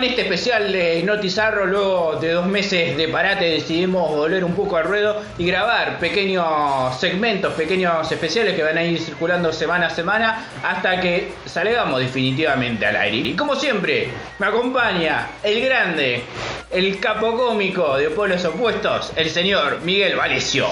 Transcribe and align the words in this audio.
con 0.00 0.08
este 0.08 0.22
especial 0.22 0.72
de 0.72 1.02
Notizarro, 1.02 1.66
luego 1.66 2.16
de 2.18 2.30
dos 2.30 2.46
meses 2.46 2.96
de 2.96 3.08
parate, 3.08 3.44
decidimos 3.44 4.08
volver 4.08 4.42
un 4.42 4.54
poco 4.54 4.78
al 4.78 4.84
ruedo 4.84 5.20
y 5.36 5.44
grabar 5.44 5.98
pequeños 5.98 6.98
segmentos, 6.98 7.52
pequeños 7.52 8.10
especiales 8.10 8.54
que 8.54 8.62
van 8.62 8.78
a 8.78 8.82
ir 8.82 8.98
circulando 8.98 9.52
semana 9.52 9.88
a 9.88 9.90
semana 9.90 10.46
hasta 10.62 10.98
que 11.02 11.34
salgamos 11.44 12.00
definitivamente 12.00 12.86
al 12.86 12.96
aire. 12.96 13.28
Y 13.28 13.36
como 13.36 13.54
siempre, 13.54 14.08
me 14.38 14.46
acompaña 14.46 15.32
el 15.42 15.62
grande, 15.66 16.22
el 16.70 16.98
capo 16.98 17.36
cómico 17.36 17.98
de 17.98 18.08
Polos 18.08 18.42
Opuestos, 18.46 19.12
el 19.16 19.28
señor 19.28 19.82
Miguel 19.82 20.16
Valecio. 20.16 20.64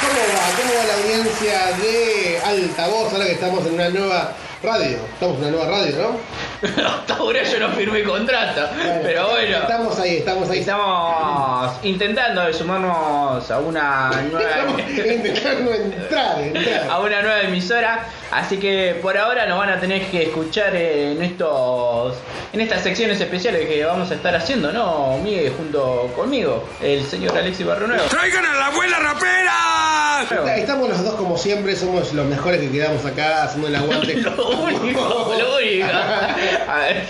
¿Cómo 0.00 0.20
va? 0.20 0.44
¿Cómo 0.56 0.72
va 0.78 0.84
la 0.86 0.94
audiencia 0.94 1.76
de 1.78 2.38
Altavoz 2.44 3.12
ahora 3.12 3.26
que 3.26 3.32
estamos 3.32 3.66
en 3.66 3.74
una 3.74 3.88
nueva 3.88 4.36
radio? 4.62 4.98
Estamos 5.14 5.36
en 5.38 5.42
una 5.44 5.50
nueva 5.50 5.70
radio, 5.70 5.96
¿no? 5.96 6.20
Hasta 6.86 7.14
ahora 7.14 7.42
yo 7.42 7.58
no 7.60 7.68
firmé 7.70 8.02
contrato, 8.04 8.68
pero 9.02 9.30
bueno. 9.30 9.56
Estamos 9.58 9.98
ahí, 9.98 10.16
estamos 10.18 10.50
ahí. 10.50 10.58
Estamos 10.58 11.72
intentando 11.82 12.52
sumarnos 12.52 13.50
a 13.50 13.58
una 13.58 14.10
nueva 14.30 14.50
Estamos 14.50 14.80
intentando 14.90 15.74
entrar, 15.74 16.40
entrar. 16.40 16.90
a 16.90 17.00
una 17.00 17.22
nueva 17.22 17.40
emisora, 17.42 18.06
así 18.30 18.58
que 18.58 18.98
por 19.00 19.16
ahora 19.16 19.46
nos 19.46 19.58
van 19.58 19.70
a 19.70 19.80
tener 19.80 20.06
que 20.10 20.24
escuchar 20.24 20.76
en 20.76 21.22
estos 21.22 22.16
en 22.52 22.60
estas 22.60 22.82
secciones 22.82 23.20
especiales 23.20 23.66
que 23.66 23.84
vamos 23.84 24.10
a 24.10 24.14
estar 24.14 24.34
haciendo, 24.34 24.72
¿no? 24.72 25.18
Miguel 25.22 25.52
junto 25.56 26.12
conmigo, 26.14 26.64
el 26.82 27.06
señor 27.06 27.36
Alexis 27.36 27.64
Barronuevo. 27.64 28.04
¡Traigan 28.04 28.44
a 28.44 28.54
la 28.54 28.66
abuela 28.66 28.98
rapera! 28.98 30.56
Estamos 30.56 30.88
los 30.90 31.02
dos 31.02 31.14
como 31.14 31.38
siempre, 31.38 31.74
somos 31.74 32.12
los 32.12 32.26
mejores 32.26 32.60
que 32.60 32.70
quedamos 32.70 33.04
acá 33.06 33.44
haciendo 33.44 33.68
el 33.68 33.76
aguante. 33.76 34.22
único, 34.64 35.34
lo 35.38 35.56
único. 35.56 35.86
A 36.68 36.78
ver, 36.80 37.04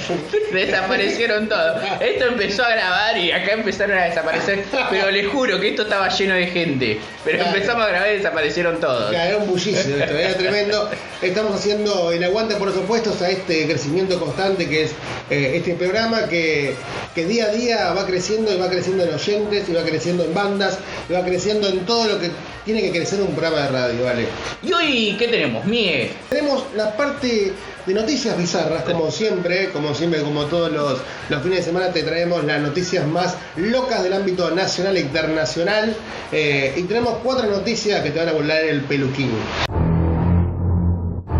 desaparecieron 0.52 1.48
todos. 1.48 1.82
Esto 2.00 2.26
empezó 2.26 2.64
a 2.64 2.70
grabar 2.70 3.16
y 3.18 3.32
acá 3.32 3.52
empezaron 3.52 3.98
a 3.98 4.04
desaparecer. 4.04 4.64
Pero 4.90 5.10
les 5.10 5.28
juro 5.28 5.60
que 5.60 5.70
esto 5.70 5.82
estaba 5.82 6.08
lleno 6.08 6.34
de 6.34 6.46
gente. 6.46 6.98
Pero 7.24 7.38
Claro. 7.38 7.54
empezamos 7.54 7.84
a 7.84 7.88
grabar 7.88 8.12
y 8.12 8.16
desaparecieron 8.16 8.80
todos. 8.80 9.10
Ya, 9.12 9.28
Era 9.28 9.38
un 9.38 9.46
bullicio 9.48 9.78
esto, 9.80 10.16
era 10.16 10.34
tremendo. 10.34 10.90
Estamos 11.22 11.54
haciendo 11.54 12.12
el 12.12 12.22
aguante 12.24 12.56
por 12.56 12.68
los 12.68 12.76
opuestos 12.76 13.20
a 13.22 13.30
este 13.30 13.66
crecimiento 13.66 14.18
constante 14.18 14.68
que 14.68 14.84
es 14.84 14.90
eh, 15.30 15.52
este 15.56 15.74
programa 15.74 16.28
que, 16.28 16.74
que 17.14 17.24
día 17.26 17.46
a 17.46 17.48
día 17.52 17.92
va 17.92 18.06
creciendo 18.06 18.52
y 18.52 18.58
va 18.58 18.68
creciendo 18.68 19.04
en 19.04 19.14
oyentes, 19.14 19.68
y 19.68 19.72
va 19.72 19.82
creciendo 19.82 20.24
en 20.24 20.34
bandas, 20.34 20.78
y 21.08 21.12
va 21.12 21.22
creciendo 21.24 21.68
en 21.68 21.80
todo 21.86 22.04
lo 22.08 22.18
que 22.18 22.30
tiene 22.64 22.82
que 22.82 22.90
crecer 22.90 23.20
un 23.20 23.34
programa 23.34 23.62
de 23.62 23.68
radio, 23.68 24.04
¿vale? 24.04 24.26
¿Y 24.62 24.72
hoy 24.72 25.16
qué 25.18 25.28
tenemos, 25.28 25.64
Mie? 25.64 26.10
Tenemos 26.28 26.66
la 26.76 26.96
parte 26.96 27.52
de 27.86 27.94
noticias 27.94 28.36
bizarras, 28.36 28.82
como 28.84 29.10
siempre, 29.10 29.70
como 29.70 29.94
siempre, 29.94 30.20
como 30.22 30.44
todos 30.44 30.70
los, 30.70 31.00
los 31.28 31.42
fines 31.42 31.58
de 31.58 31.64
semana 31.64 31.92
te 31.92 32.02
traemos 32.02 32.44
las 32.44 32.60
noticias 32.60 33.06
más 33.06 33.36
locas 33.56 34.02
del 34.02 34.12
ámbito 34.12 34.50
nacional 34.50 34.96
e 34.96 35.00
internacional. 35.00 35.94
eh, 36.32 36.74
y 36.76 36.82
tenemos 36.82 37.14
cuatro 37.24 37.50
noticias 37.50 38.02
que 38.02 38.10
te 38.10 38.18
van 38.18 38.28
a 38.28 38.32
volar 38.32 38.64
el 38.64 38.82
peluquín. 38.82 39.30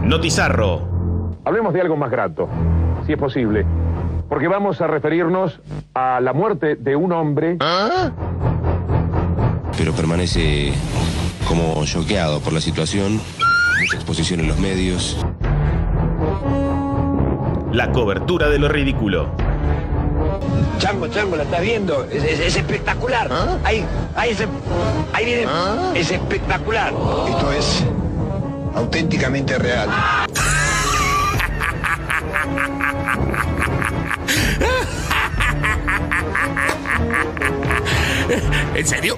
Notizarro. 0.03 0.89
Hablemos 1.45 1.73
de 1.73 1.81
algo 1.81 1.97
más 1.97 2.11
grato, 2.11 2.48
si 3.07 3.13
es 3.13 3.19
posible, 3.19 3.65
porque 4.29 4.48
vamos 4.48 4.81
a 4.81 4.87
referirnos 4.87 5.61
a 5.95 6.21
la 6.21 6.33
muerte 6.33 6.77
de 6.77 6.97
un 6.97 7.13
hombre 7.13 7.57
pero 9.81 9.95
permanece 9.95 10.75
como 11.51 11.84
choqueado 11.84 12.39
por 12.39 12.53
la 12.53 12.61
situación, 12.61 13.20
mucha 13.81 13.97
exposición 13.97 14.39
en 14.39 14.47
los 14.47 14.56
medios. 14.61 15.17
La 17.73 17.91
cobertura 17.91 18.48
de 18.48 18.61
lo 18.61 18.69
ridículo. 18.69 19.35
Chango, 20.79 21.08
chango, 21.08 21.35
la 21.35 21.42
estás 21.42 21.61
viendo. 21.63 22.05
Es, 22.05 22.23
es- 22.23 22.39
es 22.39 22.55
espectacular. 22.57 23.29
Ahí, 23.64 23.85
ahí, 24.14 24.33
se- 24.33 24.47
ahí 25.13 25.24
viene. 25.24 25.47
Es 25.97 26.13
espectacular. 26.13 26.92
Esto 27.29 27.51
es 27.51 27.85
auténticamente 28.77 29.58
real. 29.58 29.89
¿En 38.74 38.86
serio? 38.86 39.17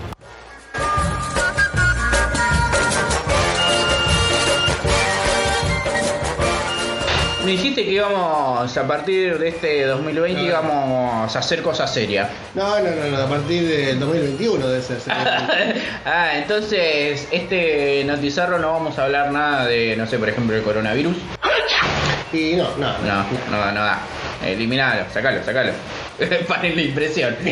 Dijiste 7.53 7.85
que 7.85 7.93
íbamos 7.93 8.77
a 8.77 8.87
partir 8.87 9.39
de 9.39 9.49
este 9.49 9.85
2020 9.85 10.43
íbamos 10.43 11.37
a 11.37 11.39
hacer 11.39 11.63
cosas 11.63 11.93
serias. 11.93 12.31
No, 12.55 12.79
no, 12.81 12.91
no, 12.91 13.09
no, 13.11 13.17
a 13.19 13.29
partir 13.29 13.69
del 13.69 14.01
2021 14.01 14.67
debe 14.69 14.83
ser. 14.83 14.99
ah, 16.07 16.31
entonces 16.35 17.29
este 17.31 18.05
notizarro 18.05 18.59
no 18.59 18.73
vamos 18.73 18.99
a 18.99 19.05
hablar 19.05 19.31
nada 19.33 19.67
de, 19.67 19.97
no 19.97 20.07
sé, 20.07 20.19
por 20.19 20.31
ejemplo, 20.31 20.57
el 20.57 20.63
coronavirus. 20.63 21.17
Y 22.33 22.55
no, 22.55 22.71
no, 22.79 22.93
No, 22.99 23.27
no, 23.51 23.73
no 23.73 23.85
da. 23.85 24.01
Eliminalo, 24.45 25.05
sacalo, 25.13 25.43
sacalo. 25.45 25.73
Paren 26.49 26.77
la 26.77 26.83
impresión. 26.83 27.37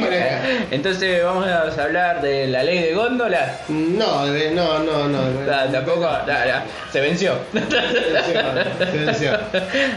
para. 0.00 0.42
Entonces 0.70 1.22
vamos 1.24 1.46
a 1.46 1.82
hablar 1.82 2.20
de 2.22 2.46
la 2.48 2.62
ley 2.62 2.78
de 2.80 2.94
góndolas. 2.94 3.68
No, 3.68 4.26
de- 4.26 4.50
no, 4.52 4.78
no, 4.80 5.08
no. 5.08 5.22
Ah, 5.52 5.66
tampoco, 5.70 6.06
ah, 6.06 6.24
ah, 6.28 6.62
se 6.90 7.00
venció. 7.00 7.34
Se 7.52 8.98
venció. 8.98 9.38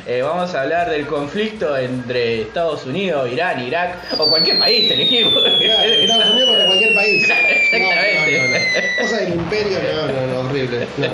Eh, 0.06 0.22
vamos 0.22 0.54
a 0.54 0.62
hablar 0.64 0.90
del 0.90 1.06
conflicto 1.06 1.78
entre 1.78 2.42
Estados 2.42 2.86
Unidos, 2.86 3.32
Irán, 3.32 3.66
Irak 3.66 3.96
o 4.18 4.30
cualquier 4.30 4.60
país, 4.60 4.92
elegimos. 4.92 5.34
Claro, 5.44 5.84
Estados 5.84 6.30
Unidos 6.32 6.50
contra 6.50 6.66
cualquier 6.66 6.94
país. 6.94 7.24
Exactamente. 7.24 7.80
No, 7.80 7.88
no, 7.88 8.48
no, 8.48 8.60
no. 8.60 9.02
Cosa 9.02 9.18
del 9.18 9.34
imperio, 9.34 9.78
no, 9.80 10.08
no, 10.08 10.28
no, 10.44 10.50
horrible. 10.50 10.88
No. 10.98 11.08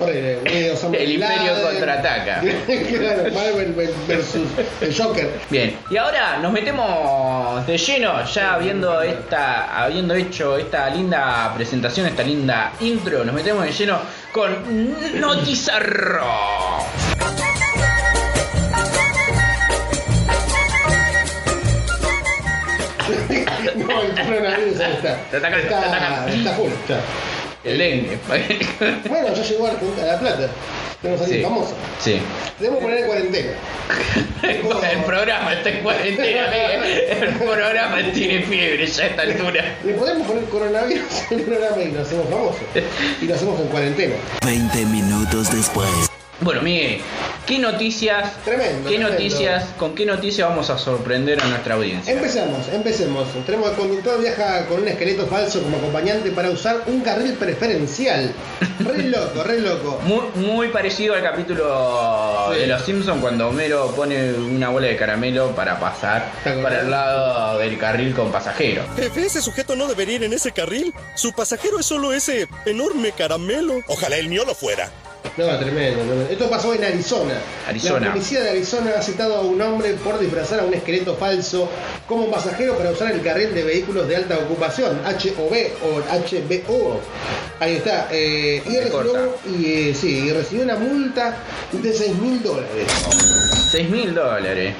El 0.00 1.12
imperio 1.12 1.18
Laden. 1.18 1.62
contraataca. 1.62 2.40
claro, 2.88 3.22
Marvel 3.32 3.72
versus 4.08 4.48
el 4.80 4.96
Joker. 4.96 5.30
Bien, 5.50 5.76
y 5.90 5.96
ahora 5.96 6.38
nos 6.38 6.52
metemos 6.52 7.64
de 7.66 7.78
lleno, 7.78 8.24
ya 8.24 8.54
habiendo 8.54 9.00
esta, 9.02 9.82
habiendo 9.84 10.14
hecho 10.14 10.56
esta 10.56 10.88
linda 10.90 11.52
presentación, 11.54 12.06
esta 12.06 12.22
linda 12.22 12.72
intro, 12.80 13.24
nos 13.24 13.34
metemos 13.34 13.64
de 13.64 13.72
lleno 13.72 14.00
con 14.32 15.20
Notizarro. 15.20 16.26
No, 23.76 24.02
el 24.02 24.14
coronavirus 24.14 24.80
ahí 24.80 24.92
está. 24.94 25.16
Te 25.30 25.36
atacan, 25.36 25.60
te 25.60 25.74
atacan. 25.74 26.28
está 26.28 26.52
full, 26.52 26.70
está. 26.72 27.00
El 27.64 27.78
dengue. 27.78 28.18
Bueno, 29.08 29.34
ya 29.34 29.42
llegó 29.42 29.66
a 29.66 29.72
La 30.04 30.18
Plata. 30.18 30.48
Tenemos 31.00 31.20
a 31.20 31.24
alguien 31.24 31.40
Sí. 31.40 31.44
famoso. 31.44 31.74
Sí. 32.00 32.20
Debemos 32.58 32.82
poner 32.82 32.98
en 32.98 33.06
cuarentena. 33.06 33.50
El 34.42 35.04
programa 35.04 35.52
está 35.52 35.70
en 35.70 35.82
cuarentena, 35.82 36.46
el 37.22 37.34
programa 37.34 37.96
tiene 38.12 38.42
fiebre 38.42 38.86
ya 38.86 39.04
a 39.04 39.06
esta 39.06 39.22
altura. 39.22 39.64
Le 39.84 39.94
podemos 39.94 40.26
poner 40.26 40.44
coronavirus 40.44 41.30
en 41.30 41.38
el 41.38 41.44
programa 41.44 41.82
y 41.82 41.92
lo 41.92 42.02
hacemos 42.02 42.28
famoso. 42.28 42.58
Y 43.20 43.26
lo 43.26 43.34
hacemos 43.34 43.60
en 43.60 43.66
cuarentena. 43.68 44.14
20 44.44 44.84
minutos 44.86 45.52
después. 45.54 45.88
Bueno, 46.42 46.60
Miguel, 46.62 47.00
¿qué 47.46 47.60
noticias, 47.60 48.32
Tremendo, 48.44 48.88
qué 48.90 48.96
tremendo. 48.96 49.10
noticias, 49.10 49.64
con 49.78 49.94
qué 49.94 50.04
noticias 50.04 50.48
vamos 50.48 50.70
a 50.70 50.78
sorprender 50.78 51.40
a 51.40 51.46
nuestra 51.46 51.76
audiencia? 51.76 52.12
Empecemos, 52.12 52.66
empecemos. 52.72 53.28
Tenemos 53.46 53.70
el 53.70 53.76
conductor 53.76 54.20
viaja 54.20 54.66
con 54.66 54.80
un 54.82 54.88
esqueleto 54.88 55.26
falso 55.28 55.62
como 55.62 55.76
acompañante 55.76 56.32
para 56.32 56.50
usar 56.50 56.82
un 56.86 57.00
carril 57.02 57.34
preferencial. 57.34 58.32
Re 58.80 59.02
loco, 59.08 59.44
re 59.44 59.60
loco. 59.60 60.00
Muy, 60.04 60.22
muy 60.44 60.68
parecido 60.68 61.14
al 61.14 61.22
capítulo 61.22 62.50
Sí. 62.52 62.58
de 62.58 62.66
Los 62.66 62.82
Simpsons 62.82 63.20
cuando 63.20 63.48
Homero 63.48 63.92
pone 63.94 64.32
una 64.32 64.68
bola 64.70 64.88
de 64.88 64.96
caramelo 64.96 65.54
para 65.54 65.78
pasar 65.78 66.32
para 66.62 66.80
el 66.80 66.90
lado 66.90 67.58
del 67.58 67.78
carril 67.78 68.14
con 68.14 68.32
pasajeros. 68.32 68.84
Jefe, 68.96 69.26
ese 69.26 69.40
sujeto 69.40 69.76
no 69.76 69.86
debería 69.86 70.16
ir 70.16 70.24
en 70.24 70.32
ese 70.32 70.50
carril. 70.50 70.92
Su 71.14 71.32
pasajero 71.32 71.78
es 71.78 71.86
solo 71.86 72.12
ese 72.12 72.48
enorme 72.66 73.12
caramelo. 73.12 73.80
Ojalá 73.86 74.16
el 74.16 74.28
mío 74.28 74.42
lo 74.44 74.56
fuera. 74.56 74.90
No, 75.36 75.58
tremendo, 75.58 76.00
tremendo. 76.00 76.26
Esto 76.30 76.50
pasó 76.50 76.74
en 76.74 76.84
Arizona. 76.84 77.34
Arizona. 77.66 78.06
La 78.06 78.12
policía 78.12 78.42
de 78.42 78.50
Arizona 78.50 78.92
ha 78.98 79.02
citado 79.02 79.36
a 79.36 79.40
un 79.40 79.60
hombre 79.62 79.94
por 79.94 80.18
disfrazar 80.18 80.60
a 80.60 80.64
un 80.64 80.74
esqueleto 80.74 81.16
falso 81.16 81.68
como 82.06 82.30
pasajero 82.30 82.76
para 82.76 82.90
usar 82.90 83.12
el 83.12 83.22
carril 83.22 83.54
de 83.54 83.64
vehículos 83.64 84.08
de 84.08 84.16
alta 84.16 84.38
ocupación, 84.38 85.00
HOV 85.06 85.54
o 85.84 86.00
HBO. 86.00 87.00
Ahí 87.60 87.76
está. 87.76 88.08
eh, 88.10 88.62
y, 88.66 88.76
recibió, 88.78 89.36
y, 89.46 89.64
eh, 89.90 89.94
sí, 89.98 90.24
y 90.26 90.32
recibió 90.32 90.64
una 90.64 90.76
multa 90.76 91.36
de 91.72 91.92
6 91.92 92.14
mil 92.16 92.42
dólares. 92.42 92.68
6 93.72 93.88
mil 93.88 94.14
dólares. 94.14 94.74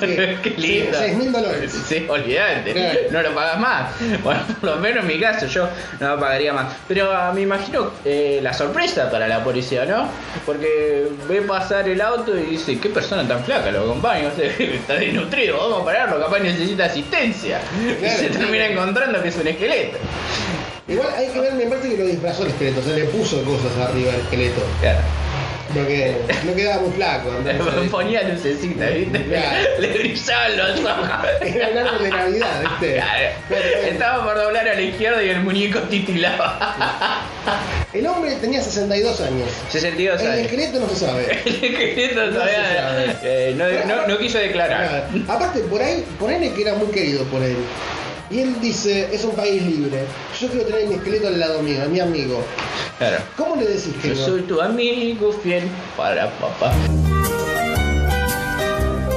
Sí, 0.00 0.06
Qué 0.42 0.54
lindo. 0.56 0.96
6 0.98 1.16
mil 1.18 1.32
dólares. 1.32 1.82
Sí, 1.86 2.06
olvidate. 2.08 2.72
Claro. 2.72 2.98
No 3.10 3.22
lo 3.22 3.34
pagas 3.34 3.60
más. 3.60 3.90
Bueno, 4.24 4.40
por 4.58 4.70
lo 4.70 4.76
menos 4.76 5.04
en 5.04 5.08
mi 5.08 5.20
caso 5.20 5.44
yo 5.46 5.68
no 6.00 6.14
lo 6.14 6.18
pagaría 6.18 6.54
más. 6.54 6.72
Pero 6.88 7.12
ah, 7.14 7.30
me 7.34 7.42
imagino 7.42 7.90
eh, 8.06 8.40
la 8.42 8.54
sorpresa 8.54 9.10
para 9.10 9.28
la 9.28 9.44
policía, 9.44 9.84
¿no? 9.84 10.08
Porque 10.46 11.08
ve 11.28 11.42
pasar 11.42 11.86
el 11.90 12.00
auto 12.00 12.34
y 12.38 12.52
dice, 12.52 12.80
qué 12.80 12.88
persona 12.88 13.28
tan 13.28 13.44
flaca, 13.44 13.70
lo 13.70 13.92
o 13.92 14.00
sea, 14.00 14.46
está 14.46 14.94
desnutrido, 14.94 15.58
vamos 15.58 15.82
a 15.82 15.84
pararlo, 15.84 16.18
capaz 16.18 16.38
necesita 16.38 16.86
asistencia. 16.86 17.60
Claro, 18.00 18.14
y 18.14 18.18
se 18.18 18.32
sí. 18.32 18.38
termina 18.38 18.66
encontrando 18.66 19.22
que 19.22 19.28
es 19.28 19.36
un 19.36 19.46
esqueleto. 19.46 19.98
Igual 20.88 21.08
hay 21.18 21.28
que 21.28 21.38
ver, 21.38 21.52
me 21.52 21.66
parece 21.66 21.90
que 21.90 21.98
lo 21.98 22.06
disfrazó 22.06 22.44
el 22.44 22.48
esqueleto, 22.48 22.80
o 22.80 22.82
sea, 22.82 22.94
le 22.94 23.04
puso 23.04 23.44
cosas 23.44 23.90
arriba 23.90 24.14
al 24.14 24.20
esqueleto. 24.20 24.62
Claro. 24.80 25.21
Porque 25.74 26.14
no 26.44 26.54
quedaba 26.54 26.82
muy 26.82 26.92
flaco. 26.92 27.30
entonces- 27.46 27.90
Ponía 27.90 28.22
lucecita, 28.24 28.86
¿viste? 28.90 29.24
Claro. 29.24 29.68
Le 29.80 29.88
brillaban 29.88 30.56
los 30.56 30.80
ojos. 30.80 31.08
Era 31.40 31.68
el 31.68 31.78
árbol 31.78 32.02
de 32.02 32.08
Navidad, 32.10 32.60
¿viste? 32.60 32.94
Claro. 32.94 33.86
Estaba 33.88 34.24
por 34.24 34.34
doblar 34.42 34.68
a 34.68 34.74
la 34.74 34.80
izquierda 34.82 35.22
y 35.22 35.28
el 35.30 35.40
muñeco 35.40 35.78
titilaba. 35.80 37.22
El 37.92 38.06
hombre 38.06 38.34
tenía 38.36 38.60
62 38.62 39.20
años. 39.20 39.48
62 39.70 40.20
El 40.22 40.26
años. 40.26 40.40
esqueleto 40.46 40.80
no 40.80 40.88
se 40.88 40.96
sabe. 40.96 41.42
El 41.44 41.54
esqueleto 41.74 42.26
No 42.30 42.44
se 42.44 42.52
sabe. 42.54 43.16
eh, 43.22 43.54
no, 43.56 43.94
no- 43.96 44.06
no 44.06 44.18
quiso 44.18 44.38
declarar. 44.38 45.08
Aparte, 45.28 45.60
por 45.60 45.82
ahí, 45.82 46.04
ponele 46.18 46.52
que 46.52 46.62
era 46.62 46.74
muy 46.74 46.88
querido 46.88 47.24
por 47.24 47.42
él. 47.42 47.56
Y 48.30 48.40
él 48.40 48.54
dice, 48.62 49.08
es 49.12 49.24
un 49.24 49.32
país 49.36 49.62
libre. 49.62 49.98
Yo 50.40 50.48
quiero 50.48 50.64
tener 50.64 50.86
mi 50.86 50.94
esqueleto 50.94 51.28
al 51.28 51.38
lado 51.38 51.60
mío, 51.62 51.82
a 51.82 51.86
mi 51.86 52.00
amigo. 52.00 52.42
Claro. 53.02 53.24
¿Cómo 53.36 53.56
le 53.56 53.64
decís 53.66 53.92
que 54.00 54.10
Yo 54.10 54.14
no? 54.14 54.24
soy 54.26 54.42
tu 54.42 54.60
amigo 54.60 55.32
fiel 55.32 55.64
para 55.96 56.30
papá. 56.30 56.72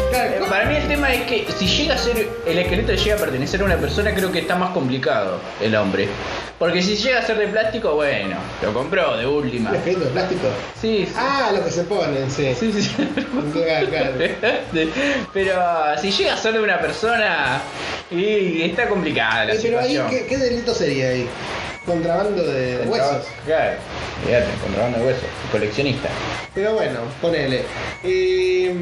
Claro, 0.10 0.32
Eh. 0.34 0.42
Para 0.50 0.66
mí 0.66 0.76
el 0.76 0.88
tema 0.88 1.14
es 1.14 1.22
que 1.24 1.46
si 1.56 1.68
llega 1.68 1.94
a 1.94 1.98
ser 2.00 2.28
el 2.48 2.58
esqueleto 2.58 2.94
llega 2.94 3.16
a 3.16 3.20
pertenecer 3.20 3.62
a 3.62 3.66
una 3.66 3.78
persona, 3.78 4.12
creo 4.16 4.32
que 4.32 4.40
está 4.40 4.56
más 4.56 4.72
complicado 4.72 5.40
el 5.62 5.76
hombre. 5.76 6.08
Porque 6.58 6.82
si 6.82 6.96
llega 6.96 7.20
a 7.20 7.22
ser 7.22 7.38
de 7.38 7.48
plástico, 7.50 7.94
bueno, 7.94 8.38
lo 8.64 8.74
compró 8.74 9.18
de 9.18 9.28
última. 9.28 9.70
¿El 9.70 9.76
esqueleto 9.76 10.06
de 10.06 10.12
plástico? 10.12 10.48
Sí, 10.82 11.06
sí. 11.06 11.14
Ah, 11.16 11.52
lo 11.54 11.64
que 11.64 11.70
se 11.70 11.84
ponen, 11.84 12.32
sí. 12.32 12.56
Sí, 12.60 12.72
sí. 12.82 12.90
Claro. 13.54 14.12
Pero 15.34 15.54
si 16.02 16.12
llega 16.12 16.34
a 16.34 16.38
ser 16.38 16.54
de 16.54 16.62
una 16.62 16.80
persona 16.80 17.62
y 18.10 18.64
está 18.64 18.88
complicada 18.90 19.46
la 19.46 19.54
Eh, 19.54 19.60
Pero 19.62 19.80
ahí, 19.80 19.90
situación. 19.92 20.10
¿qué, 20.10 20.26
qué 20.28 20.38
delito 20.38 20.74
sería 20.74 21.10
ahí? 21.10 21.28
Contrabando 21.86 22.42
de 22.44 22.84
huesos. 22.88 23.26
Claro, 23.46 23.78
fíjate, 24.26 24.46
contrabando 24.64 24.98
de 25.00 25.06
huesos, 25.06 25.24
coleccionista. 25.52 26.10
Pero 26.56 26.74
bueno, 26.74 27.00
ponele. 27.22 27.64
Eh, 28.04 28.74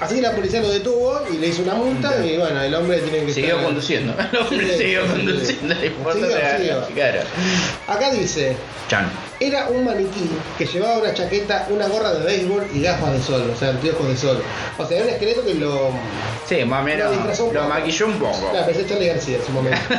así 0.00 0.16
que 0.16 0.20
la 0.22 0.32
policía 0.32 0.60
lo 0.60 0.68
detuvo 0.70 1.20
y 1.32 1.38
le 1.38 1.46
hizo 1.48 1.62
una 1.62 1.74
multa 1.74 2.14
y 2.24 2.36
bueno, 2.36 2.60
el 2.60 2.74
hombre 2.74 2.98
tiene 3.00 3.24
que 3.26 3.32
Siguió 3.32 3.54
estar- 3.56 3.64
conduciendo. 3.64 4.14
El 4.32 4.38
hombre 4.38 4.68
Sí, 4.72 4.78
siguió 4.82 5.02
sí, 5.02 5.08
sí. 5.08 5.16
conduciendo. 5.26 5.74
le 5.76 5.86
importa 5.86 6.56
Siguió. 6.58 6.86
Claro. 6.94 7.20
Acá 7.88 8.10
dice, 8.10 8.54
Chan. 8.88 9.08
era 9.40 9.68
un 9.68 9.84
maniquí 9.86 10.28
que 10.58 10.66
llevaba 10.66 10.98
una 10.98 11.14
chaqueta, 11.14 11.66
una 11.70 11.86
gorra 11.88 12.12
de 12.12 12.24
béisbol 12.26 12.66
y 12.74 12.82
gafas 12.82 13.12
de 13.14 13.22
sol, 13.22 13.50
o 13.54 13.58
sea, 13.58 13.70
anteojos 13.70 14.08
de 14.08 14.16
sol. 14.16 14.42
O 14.76 14.86
sea, 14.86 14.96
era 14.98 15.06
un 15.06 15.12
esqueleto 15.12 15.44
que 15.44 15.54
lo... 15.54 15.90
Sí, 16.46 16.64
más 16.66 16.82
o 16.82 16.84
menos 16.84 17.38
Lo 17.52 17.68
maquilló 17.68 18.06
un 18.08 18.18
poco. 18.18 18.50
Claro, 18.50 18.66
pensé 18.66 18.84
Charlie 18.86 19.06
García 19.06 19.38
en 19.38 19.46
su 19.46 19.52
momento. 19.52 19.80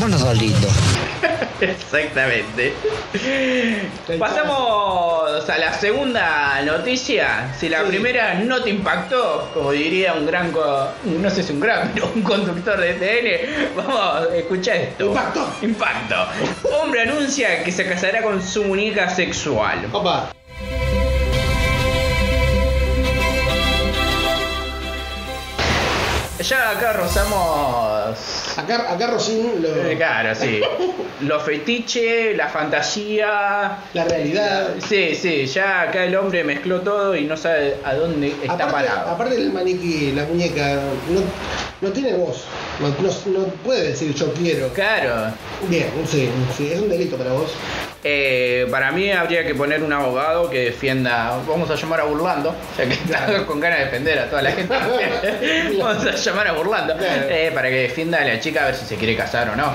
Bueno, 0.00 0.18
solito. 0.18 0.68
Exactamente. 1.62 2.74
Pasamos 4.18 5.48
a 5.48 5.58
la 5.58 5.72
segunda 5.74 6.60
noticia. 6.62 7.54
Si 7.58 7.68
la 7.68 7.80
Sí. 7.82 7.86
primera 7.88 8.34
no 8.34 8.62
te 8.62 8.70
impactó, 8.70 9.50
como 9.54 9.72
diría 9.72 10.14
un 10.14 10.26
gran, 10.26 10.50
co- 10.52 10.88
no 11.04 11.30
sé 11.30 11.42
si 11.42 11.52
un 11.52 11.60
gran, 11.60 11.90
pero 11.94 12.10
un 12.14 12.22
conductor 12.22 12.78
de 12.80 12.94
TN, 12.94 13.74
vamos, 13.76 14.28
escucha 14.34 14.74
esto. 14.74 15.06
Impacto. 15.06 15.54
Impacto. 15.62 16.26
Hombre 16.80 17.02
anuncia 17.02 17.62
que 17.64 17.70
se 17.72 17.86
casará 17.88 18.22
con 18.22 18.42
su 18.42 18.64
muñeca 18.64 19.08
sexual. 19.08 19.86
Opa, 19.92 20.30
Ya 26.42 26.70
acá 26.70 26.92
rozamos. 26.94 28.18
Acá, 28.56 28.92
acá 28.92 29.06
Rosín 29.08 29.62
lo... 29.62 29.68
Eh, 29.68 29.96
Claro, 29.96 30.34
sí. 30.34 30.60
Los 31.22 31.42
fetiches, 31.44 32.36
la 32.36 32.48
fantasía. 32.48 33.78
La 33.94 34.04
realidad. 34.04 34.70
Sí, 34.88 35.14
sí, 35.14 35.46
ya 35.46 35.82
acá 35.82 36.04
el 36.04 36.16
hombre 36.16 36.42
mezcló 36.42 36.80
todo 36.80 37.14
y 37.14 37.24
no 37.24 37.36
sabe 37.36 37.76
a 37.84 37.94
dónde 37.94 38.28
está 38.28 38.54
Aparte, 38.54 38.72
parado. 38.72 39.10
aparte 39.10 39.36
del 39.36 39.52
maniquí, 39.52 40.12
la 40.12 40.24
muñeca, 40.24 40.80
no, 41.10 41.20
no 41.80 41.92
tiene 41.92 42.14
voz. 42.14 42.44
No, 42.80 42.88
no- 42.88 43.38
no 43.38 43.44
puede 43.64 43.88
decir 43.90 44.12
yo 44.14 44.32
quiero. 44.34 44.68
Claro. 44.72 45.32
Bien, 45.68 45.90
sí, 46.10 46.28
sí, 46.56 46.72
es 46.72 46.80
un 46.80 46.88
delito 46.88 47.16
para 47.16 47.32
vos. 47.32 47.52
Eh, 48.04 48.66
para 48.70 48.90
mí 48.90 49.12
habría 49.12 49.44
que 49.46 49.54
poner 49.54 49.82
un 49.82 49.92
abogado 49.92 50.50
que 50.50 50.58
defienda, 50.66 51.38
vamos 51.46 51.70
a 51.70 51.76
llamar 51.76 52.00
a 52.00 52.04
Burlando, 52.04 52.52
ya 52.76 52.84
que 52.86 52.94
está 52.94 53.46
con 53.46 53.60
ganas 53.60 53.78
de 53.78 53.84
defender 53.84 54.18
a 54.18 54.28
toda 54.28 54.42
la 54.42 54.50
gente. 54.52 54.74
vamos 55.78 56.04
a 56.06 56.10
llamar 56.16 56.48
a 56.48 56.52
Burlando 56.52 56.96
eh, 57.00 57.52
para 57.54 57.68
que 57.68 57.76
defienda 57.82 58.18
a 58.18 58.24
la 58.24 58.40
chica 58.40 58.62
a 58.62 58.66
ver 58.66 58.74
si 58.74 58.86
se 58.86 58.96
quiere 58.96 59.16
casar 59.16 59.50
o 59.50 59.56
no. 59.56 59.72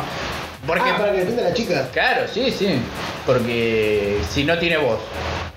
Porque, 0.65 0.89
Ah, 0.89 0.97
para 0.97 1.11
que 1.13 1.19
defienda 1.19 1.43
a 1.45 1.49
la 1.49 1.53
chica. 1.53 1.87
claro, 1.93 2.27
sí, 2.33 2.51
sí. 2.51 2.77
Porque 3.25 4.17
si 4.29 4.43
no 4.43 4.57
tiene 4.59 4.75
voz 4.75 4.99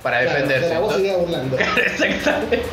para 0.01 0.21
Claro, 0.21 0.33
defenderse. 0.35 0.69
de 0.69 0.75
la 0.75 0.81
voz 0.81 0.99
iría 1.01 1.17
burlando. 1.17 1.59
Exactamente. 1.77 2.69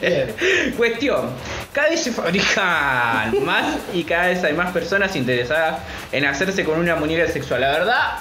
Bien. 0.00 0.72
Cuestión. 0.78 1.30
Cada 1.74 1.90
vez 1.90 2.00
se 2.02 2.12
fabrican 2.12 3.44
más 3.44 3.76
y 3.92 4.04
cada 4.04 4.28
vez 4.28 4.42
hay 4.44 4.54
más 4.54 4.72
personas 4.72 5.14
interesadas 5.16 5.80
en 6.12 6.24
hacerse 6.24 6.64
con 6.64 6.78
una 6.78 6.96
muñeca 6.96 7.30
sexual. 7.30 7.60
La 7.60 7.72
verdad, 7.72 8.12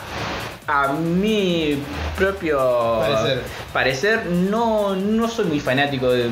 a 0.67 0.93
mi 0.93 1.77
propio 2.17 2.99
Parecer. 2.99 3.43
parecer, 3.71 4.25
no, 4.27 4.95
no 4.95 5.27
soy 5.27 5.45
muy 5.45 5.59
fanático 5.59 6.09
de, 6.09 6.29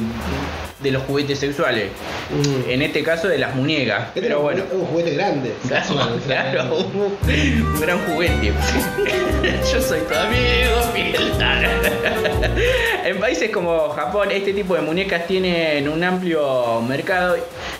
de 0.81 0.91
los 0.91 1.03
juguetes 1.03 1.39
sexuales. 1.39 1.91
Mm. 2.29 2.69
En 2.69 2.81
este 2.81 3.03
caso 3.03 3.27
de 3.27 3.37
las 3.37 3.55
muñecas. 3.55 4.07
Este 4.09 4.21
Pero 4.21 4.41
bueno. 4.41 4.63
un 4.71 4.85
juguete 4.85 5.11
grande. 5.11 5.53
Claro, 5.67 6.75
un, 6.77 7.65
un 7.65 7.81
gran 7.81 7.99
juguete. 8.05 8.51
Yo 9.71 9.81
soy 9.81 9.99
tu 10.01 10.15
amigo, 10.15 10.91
Miguel. 10.93 11.31
En 13.03 13.19
países 13.19 13.49
como 13.49 13.89
Japón, 13.89 14.29
este 14.31 14.53
tipo 14.53 14.75
de 14.75 14.81
muñecas 14.81 15.25
tienen 15.25 15.89
un 15.89 16.03
amplio 16.03 16.81
mercado 16.81 17.35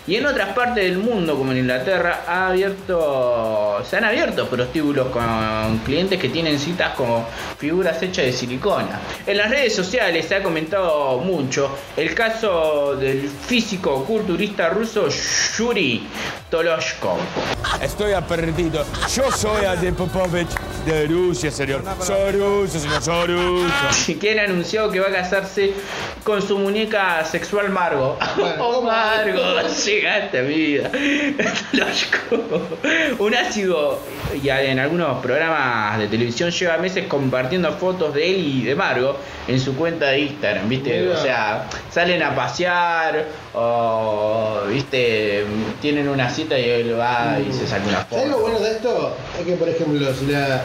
y 0.06 0.16
en 0.16 0.26
otras 0.26 0.48
partes 0.48 0.82
del 0.82 0.98
mundo, 0.98 1.36
como 1.36 1.52
en 1.52 1.58
Inglaterra, 1.58 2.24
ha 2.26 2.48
abierto, 2.48 3.80
se 3.88 3.96
han 3.96 4.04
abierto 4.04 4.48
prostíbulos 4.48 5.08
con 5.08 5.78
clientes 5.84 6.18
que 6.18 6.28
tienen 6.28 6.58
citas 6.58 6.94
como 6.96 7.24
figuras 7.56 8.02
hechas 8.02 8.24
de 8.24 8.32
silicona. 8.32 9.00
En 9.26 9.36
las 9.36 9.48
redes 9.50 9.74
sociales 9.74 10.26
se 10.26 10.34
ha 10.34 10.42
comentado 10.42 11.18
mucho 11.18 11.70
el 11.96 12.14
caso 12.14 12.91
del 12.96 13.28
físico 13.28 14.04
culturista 14.04 14.68
ruso 14.68 15.08
Yuri 15.56 16.02
Toloshkov. 16.52 17.16
Estoy 17.80 18.12
perdido. 18.28 18.84
Yo 19.16 19.32
soy 19.32 19.64
Ade 19.64 19.90
Popovich 19.94 20.50
de 20.84 21.06
Rusia, 21.06 21.50
señor. 21.50 21.82
Soy 22.00 22.32
ruso, 22.32 22.78
señor, 22.78 23.02
soy 23.02 23.26
ruso. 23.28 24.12
quien 24.20 24.38
anunció 24.38 24.90
que 24.90 25.00
va 25.00 25.08
a 25.08 25.12
casarse 25.12 25.72
con 26.22 26.42
su 26.42 26.58
muñeca 26.58 27.24
sexual 27.24 27.70
Margo. 27.70 28.18
Bueno, 28.36 28.68
oh. 28.68 28.82
Margo, 28.82 29.40
llegaste 29.84 30.38
a 30.40 30.42
mi 30.42 30.54
vida. 30.54 30.90
Loco. 31.72 32.60
Un 33.18 33.34
ácido, 33.34 34.00
ya 34.42 34.62
en 34.62 34.78
algunos 34.78 35.22
programas 35.22 35.98
de 35.98 36.08
televisión 36.08 36.50
lleva 36.50 36.76
meses 36.76 37.06
compartiendo 37.06 37.72
fotos 37.72 38.14
de 38.14 38.30
él 38.30 38.46
y 38.46 38.62
de 38.62 38.74
Margo 38.74 39.16
en 39.48 39.58
su 39.58 39.74
cuenta 39.74 40.06
de 40.06 40.20
Instagram, 40.20 40.68
¿viste? 40.68 41.00
Mira. 41.00 41.14
O 41.14 41.22
sea, 41.22 41.68
salen 41.90 42.22
a 42.22 42.34
pasear 42.34 43.26
o, 43.54 44.62
¿viste? 44.68 45.44
Tienen 45.80 46.08
una 46.08 46.28
cita 46.28 46.41
y 46.50 46.68
él 46.68 46.98
va 46.98 47.38
y 47.40 47.52
se 47.52 47.66
saca 47.66 47.86
una 47.88 48.06
¿Sabes 48.08 48.26
lo 48.28 48.32
foto. 48.34 48.42
bueno 48.42 48.60
de 48.60 48.70
esto? 48.72 49.16
Es 49.40 49.46
que, 49.46 49.52
por 49.54 49.68
ejemplo, 49.68 50.14
si 50.14 50.26
la... 50.26 50.62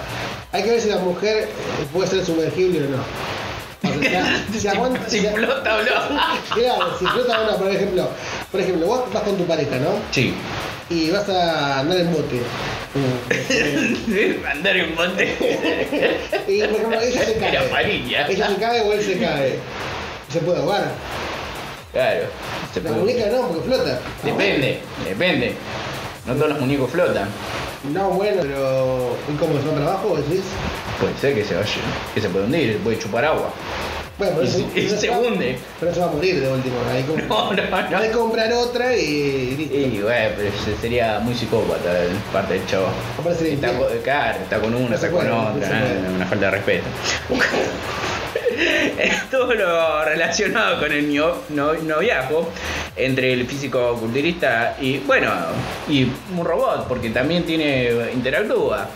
hay 0.51 0.63
que 0.63 0.69
ver 0.71 0.81
si 0.81 0.89
la 0.89 0.97
mujer 0.97 1.49
puede 1.93 2.07
ser 2.07 2.25
sumergible 2.25 2.85
o 2.87 2.89
no. 2.89 2.97
O 3.97 4.03
sea, 4.03 4.43
si, 4.51 4.59
si 4.59 4.67
aguanta, 4.67 5.09
Si 5.09 5.19
si- 5.19 5.27
flota 5.27 5.75
o 5.77 5.81
no. 5.83 6.21
Claro, 6.55 6.97
si 6.99 7.05
flota 7.05 7.41
o 7.41 7.51
no, 7.51 7.57
por 7.57 7.71
ejemplo, 7.71 8.09
por 8.51 8.61
ejemplo, 8.61 8.87
vos 8.87 9.13
vas 9.13 9.23
con 9.23 9.37
tu 9.37 9.45
pareja, 9.45 9.75
¿no? 9.77 9.89
Sí. 10.11 10.33
Y 10.89 11.11
vas 11.11 11.27
a 11.29 11.79
andar 11.79 11.97
en 11.99 12.11
bote. 12.13 12.41
Andar 14.51 14.77
en 14.77 14.95
bote. 14.95 15.35
Y 16.47 16.61
por 16.61 16.75
ejemplo, 16.77 17.01
ella 17.01 17.25
se 17.25 17.33
cae. 17.37 17.55
Era. 17.55 18.27
Ella 18.29 18.47
se 18.49 18.55
cae 18.55 18.81
o 18.81 18.93
él 18.93 19.03
se 19.03 19.19
cae. 19.19 19.59
Se 20.31 20.39
puede 20.39 20.59
ahogar. 20.59 20.91
Claro. 21.93 22.25
se 22.73 22.81
La 22.81 22.89
puede- 22.89 23.01
muñeca 23.01 23.25
no, 23.31 23.47
porque 23.47 23.63
flota. 23.67 23.99
Depende, 24.23 24.79
depende. 25.07 25.53
No 26.25 26.33
todos 26.35 26.49
los 26.49 26.59
muñecos 26.59 26.91
flotan. 26.91 27.27
No, 27.93 28.09
bueno, 28.09 28.41
pero. 28.41 29.15
¿Y 29.33 29.37
cómo 29.37 29.59
se 29.61 29.67
va 29.67 29.73
para 29.73 29.85
abajo? 29.85 30.15
Decís? 30.17 30.43
Puede 30.99 31.17
ser 31.17 31.35
que 31.35 31.45
se 31.45 31.55
vaya, 31.55 31.67
que 32.13 32.21
se 32.21 32.29
puede 32.29 32.45
hundir, 32.45 32.77
puede 32.79 32.99
chupar 32.99 33.23
agua. 33.25 33.49
Bueno, 34.17 34.33
pero 34.35 34.45
y, 34.45 34.49
eso- 34.49 34.65
y 34.75 34.79
eso 34.87 34.97
se 34.97 35.09
va- 35.09 35.19
hunde. 35.19 35.57
Pero 35.79 35.93
se 35.93 35.99
va 36.01 36.07
a 36.07 36.09
morir 36.09 36.41
de 36.41 36.51
último. 36.51 36.75
Hay 36.91 37.03
que, 37.03 37.21
No, 37.29 37.53
no, 37.53 37.63
no. 37.69 37.97
hay 37.97 38.07
que 38.09 38.13
comprar 38.17 38.51
otra 38.51 38.95
y 38.97 39.55
listo. 39.57 39.75
Y 39.77 40.01
bueno, 40.01 40.29
pero 40.35 40.51
se- 40.65 40.75
sería 40.81 41.19
muy 41.19 41.33
psicópata 41.35 41.93
de 41.93 42.09
parte 42.33 42.55
del 42.55 42.65
chavo. 42.65 42.87
Está, 43.39 43.69
claro, 44.03 44.39
está 44.41 44.59
con 44.59 44.73
una, 44.75 44.89
No 44.89 44.95
está 44.95 45.09
con 45.11 45.31
otra, 45.31 45.81
una 46.15 46.25
falta 46.25 46.45
de 46.45 46.51
respeto. 46.51 46.85
Todo 49.31 49.53
lo 49.53 50.03
relacionado 50.05 50.79
con 50.79 50.91
el 50.91 51.13
no- 51.15 51.35
no- 51.49 51.73
noviazgo 51.73 52.49
entre 52.95 53.33
el 53.33 53.45
físico 53.45 53.95
culturista 53.99 54.75
y, 54.81 54.97
bueno, 54.99 55.31
y 55.87 56.07
un 56.35 56.43
robot, 56.45 56.87
porque 56.87 57.09
también 57.11 57.43
tiene 57.43 57.91
interactúa. 58.13 58.87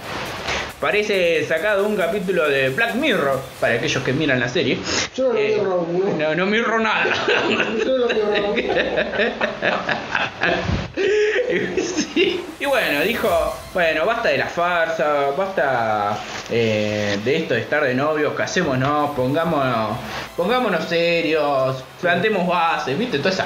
Parece 0.80 1.46
sacado 1.46 1.86
un 1.86 1.96
capítulo 1.96 2.50
de 2.50 2.70
Black 2.70 2.96
Mirror, 2.96 3.40
para 3.60 3.76
aquellos 3.76 4.04
que 4.04 4.14
miran 4.14 4.40
la 4.40 4.50
serie. 4.50 4.80
Yo 5.16 5.32
no 5.32 5.38
Eh, 5.38 5.58
mirro, 5.60 5.88
no. 5.92 6.18
no, 6.18 6.36
no 6.36 6.46
mirro 6.48 6.80
nada. 6.80 7.06
Yo 7.86 7.98
no 8.00 8.08
mirro. 8.56 8.66
Sí. 12.14 12.44
Y 12.60 12.66
bueno, 12.66 13.02
dijo, 13.02 13.30
bueno, 13.74 14.06
basta 14.06 14.30
de 14.30 14.38
la 14.38 14.48
farsa, 14.48 15.32
basta 15.38 16.18
eh, 16.50 17.20
de 17.24 17.38
esto 17.38 17.54
de 17.54 17.62
estar 17.62 17.84
de 17.84 17.96
novios, 17.96 18.34
casémonos, 18.34 19.12
pongámonos, 19.16 19.98
pongámonos 20.38 20.84
serios, 20.86 21.84
plantemos 22.00 22.48
bases, 22.48 22.98
¿viste? 22.98 23.18
Toda 23.18 23.32
esa 23.32 23.46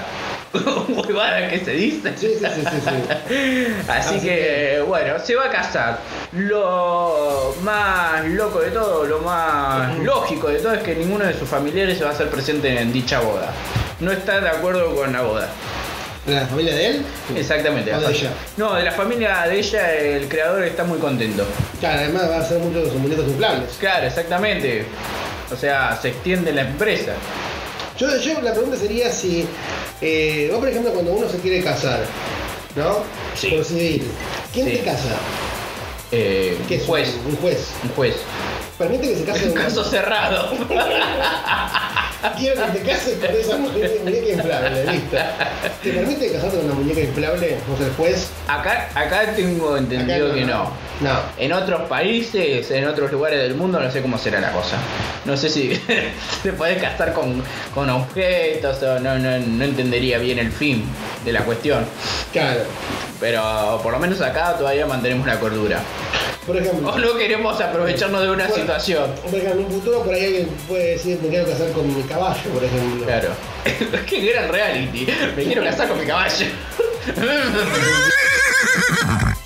huevada 0.87 1.47
que 1.47 1.63
se 1.63 1.71
dice. 1.71 2.17
Sí, 2.17 2.27
sí, 2.39 2.45
sí, 2.45 2.61
sí, 2.61 2.81
sí. 2.83 3.67
Así, 3.87 4.15
Así 4.15 4.27
que, 4.27 4.83
bueno, 4.87 5.19
se 5.19 5.35
va 5.35 5.45
a 5.45 5.49
casar. 5.49 5.99
Lo 6.33 7.55
más 7.61 8.25
loco 8.25 8.59
de 8.59 8.71
todo, 8.71 9.05
lo 9.05 9.19
más 9.19 9.97
lógico 9.99 10.47
de 10.49 10.59
todo 10.59 10.73
es 10.73 10.83
que 10.83 10.95
ninguno 10.95 11.25
de 11.25 11.33
sus 11.33 11.47
familiares 11.47 11.97
se 11.97 12.03
va 12.03 12.11
a 12.11 12.13
hacer 12.13 12.29
presente 12.29 12.79
en 12.79 12.91
dicha 12.91 13.19
boda. 13.19 13.51
No 13.99 14.11
está 14.11 14.41
de 14.41 14.49
acuerdo 14.49 14.93
con 14.95 15.13
la 15.13 15.21
boda. 15.21 15.49
¿De 16.25 16.33
la 16.33 16.47
familia 16.47 16.73
de 16.75 16.87
él? 16.87 17.05
Exactamente. 17.35 17.93
¿O 17.93 17.99
la 18.01 18.07
de 18.09 18.15
ella? 18.15 18.31
No, 18.57 18.73
de 18.73 18.83
la 18.83 18.91
familia 18.91 19.43
de 19.47 19.59
ella 19.59 19.93
el 19.93 20.27
creador 20.27 20.63
está 20.63 20.83
muy 20.83 20.97
contento. 20.97 21.45
Claro, 21.79 21.99
además 21.99 22.23
va 22.29 22.37
a 22.39 22.45
ser 22.47 22.59
muchos 22.59 22.85
de 22.85 22.89
sus 22.91 22.99
muñecos 22.99 23.25
inflables. 23.27 23.69
Claro, 23.79 24.07
exactamente. 24.07 24.85
O 25.51 25.55
sea, 25.55 25.97
se 26.01 26.09
extiende 26.09 26.51
la 26.51 26.61
empresa. 26.61 27.13
Yo, 27.99 28.07
yo 28.17 28.41
la 28.41 28.53
pregunta 28.53 28.75
sería 28.77 29.11
si, 29.11 29.45
eh, 30.01 30.47
vos 30.51 30.59
por 30.59 30.69
ejemplo 30.69 30.91
cuando 30.91 31.11
uno 31.13 31.29
se 31.29 31.37
quiere 31.37 31.63
casar, 31.63 31.99
¿no? 32.75 33.03
Sí. 33.35 33.49
Por 33.51 33.63
civil, 33.63 34.03
¿quién 34.51 34.65
Sí. 34.67 34.71
te 34.77 34.83
casa? 34.83 35.15
Eh, 36.11 36.57
¿Qué 36.67 36.75
un 36.79 36.85
juez. 36.87 37.15
Un 37.27 37.35
juez. 37.37 37.67
Un 37.83 37.89
juez. 37.91 38.15
Permite 38.77 39.09
que 39.09 39.15
se 39.17 39.23
case 39.23 39.45
Un 39.45 39.51
un 39.51 39.55
caso 39.57 39.83
cerrado. 39.83 40.51
Quiero 42.37 42.65
que 42.65 42.79
te 42.79 42.91
cases 42.91 43.17
con 43.19 43.35
esa 43.35 43.57
muñeca, 43.57 43.87
muñeca 44.03 44.29
inflable, 44.29 44.85
listo. 44.91 45.17
¿Te 45.83 45.91
permite 45.91 46.31
casarte 46.31 46.57
con 46.57 46.65
una 46.65 46.73
muñeca 46.73 47.01
inflable? 47.01 47.57
¿Vos 47.67 47.79
el 47.81 47.91
juez? 47.93 48.29
Acá, 48.47 48.89
acá 48.95 49.33
tengo 49.35 49.77
entendido 49.77 50.27
Acá 50.27 50.35
que 50.35 50.45
no. 50.45 50.71
No. 51.01 51.19
En 51.37 51.53
otros 51.53 51.81
países, 51.89 52.69
en 52.71 52.87
otros 52.87 53.11
lugares 53.11 53.39
del 53.39 53.55
mundo, 53.55 53.79
no 53.79 53.91
sé 53.91 54.01
cómo 54.01 54.17
será 54.17 54.39
la 54.39 54.51
cosa. 54.51 54.77
No 55.25 55.35
sé 55.35 55.49
si 55.49 55.79
se 56.43 56.53
puede 56.53 56.77
casar 56.77 57.13
con, 57.13 57.43
con 57.73 57.89
objetos 57.89 58.81
o 58.83 58.99
no, 58.99 59.17
no, 59.17 59.37
no 59.37 59.63
entendería 59.63 60.17
bien 60.17 60.39
el 60.39 60.51
fin 60.51 60.83
de 61.23 61.33
la 61.33 61.41
cuestión. 61.41 61.85
Claro. 62.31 62.61
Pero 63.19 63.79
por 63.83 63.93
lo 63.93 63.99
menos 63.99 64.21
acá 64.21 64.55
todavía 64.57 64.85
mantenemos 64.85 65.27
la 65.27 65.39
cordura. 65.39 65.79
Por 66.45 66.57
ejemplo, 66.57 66.89
O 66.93 66.99
no 66.99 67.15
queremos 67.17 67.59
aprovecharnos 67.59 68.21
de 68.21 68.29
una 68.29 68.47
situación. 68.49 69.09
por 69.23 69.33
ejemplo, 69.39 69.51
en 69.61 69.65
un 69.65 69.71
futuro 69.71 70.03
por 70.03 70.13
ahí 70.13 70.25
alguien 70.25 70.47
puede 70.67 70.91
decir 70.91 71.17
me 71.21 71.29
quiero 71.29 71.49
casar 71.49 71.71
con 71.71 71.87
mi 71.95 72.03
caballo, 72.03 72.49
por 72.53 72.63
ejemplo. 72.63 73.05
Claro. 73.05 73.29
Qué 74.07 74.25
gran 74.31 74.49
reality. 74.51 75.07
Me 75.35 75.43
quiero 75.43 75.63
casar 75.63 75.87
con 75.87 75.99
mi 75.99 76.05
caballo. 76.05 76.45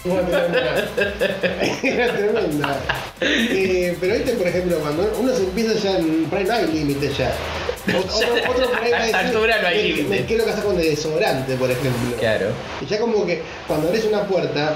Una 0.06 0.22
tremenda. 0.22 0.90
Era 1.84 2.14
tremenda. 2.16 2.78
Eh, 3.22 3.98
pero 4.00 4.14
viste, 4.16 4.32
por 4.34 4.48
ejemplo, 4.48 4.78
cuando 4.80 5.12
uno 5.20 5.34
se 5.36 5.44
empieza 5.44 5.74
ya 5.76 5.98
en 5.98 6.26
Prime 6.26 6.46
no 6.46 6.54
hay 6.54 6.68
límite 6.68 7.12
ya. 7.14 7.34
Otro, 7.98 8.34
otro 8.52 8.70
por 8.72 8.80
ahí 8.84 8.92
va 8.92 8.98
A 8.98 9.06
esta 9.06 9.18
decir, 9.24 9.36
altura 9.36 9.62
no 9.62 9.68
hay 9.68 9.76
me- 9.78 9.84
límite. 9.84 10.10
Me 10.10 10.26
quiero 10.26 10.46
casar 10.46 10.64
con 10.64 10.78
el 10.80 10.84
desodorante, 10.84 11.56
por 11.56 11.70
ejemplo. 11.70 12.16
Claro. 12.18 12.48
Y 12.82 12.86
ya 12.86 13.00
como 13.00 13.26
que 13.26 13.42
cuando 13.68 13.88
abrís 13.90 14.06
una 14.06 14.24
puerta, 14.24 14.74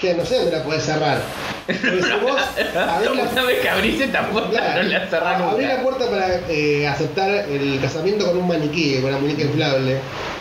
que 0.00 0.14
no 0.14 0.24
sé 0.24 0.36
dónde 0.36 0.52
la 0.58 0.62
podés 0.64 0.84
cerrar. 0.84 1.18
Porque 1.66 2.02
si 2.02 2.12
vos 2.22 2.40
abrís 2.76 3.16
la 3.16 3.22
Una 3.32 3.42
vez 3.44 3.60
que 3.60 3.68
abrís 3.68 4.00
esta 4.00 4.28
puerta, 4.30 4.50
Claro. 4.50 4.82
no 4.82 4.88
la 4.90 5.06
cerrás 5.08 5.40
Abrí 5.40 5.64
la 5.64 5.70
nunca. 5.78 5.82
puerta 5.82 6.10
para 6.10 6.40
eh, 6.48 6.86
aceptar 6.86 7.30
el 7.30 7.78
casamiento 7.80 8.26
con 8.26 8.36
un 8.38 8.46
maniquí, 8.48 8.96
con 9.00 9.10
una 9.10 9.18
muñeca 9.18 9.42
inflable. 9.42 9.98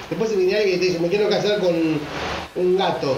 Después 0.09 0.29
si 0.29 0.35
viene 0.35 0.57
alguien 0.57 0.75
y 0.75 0.79
te 0.79 0.85
dice, 0.87 0.99
me 0.99 1.07
quiero 1.07 1.29
casar 1.29 1.59
con 1.59 1.73
un 2.55 2.77
gato. 2.77 3.17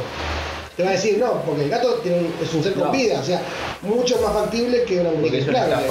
Te 0.77 0.83
va 0.83 0.89
a 0.89 0.93
decir, 0.93 1.17
no, 1.17 1.41
porque 1.41 1.63
el 1.63 1.69
gato 1.71 1.95
tiene 2.03 2.19
un- 2.19 2.33
es 2.41 2.53
un 2.53 2.63
ser 2.63 2.73
con 2.73 2.83
No. 2.85 2.91
vida, 2.91 3.19
o 3.19 3.23
sea, 3.23 3.41
mucho 3.81 4.19
más 4.21 4.31
factible 4.31 4.83
que 4.83 4.99
una 4.99 5.09
muñeca 5.09 5.21
Porque 5.23 5.37
es 5.39 5.47
un 5.47 5.55
inflable. 5.55 5.85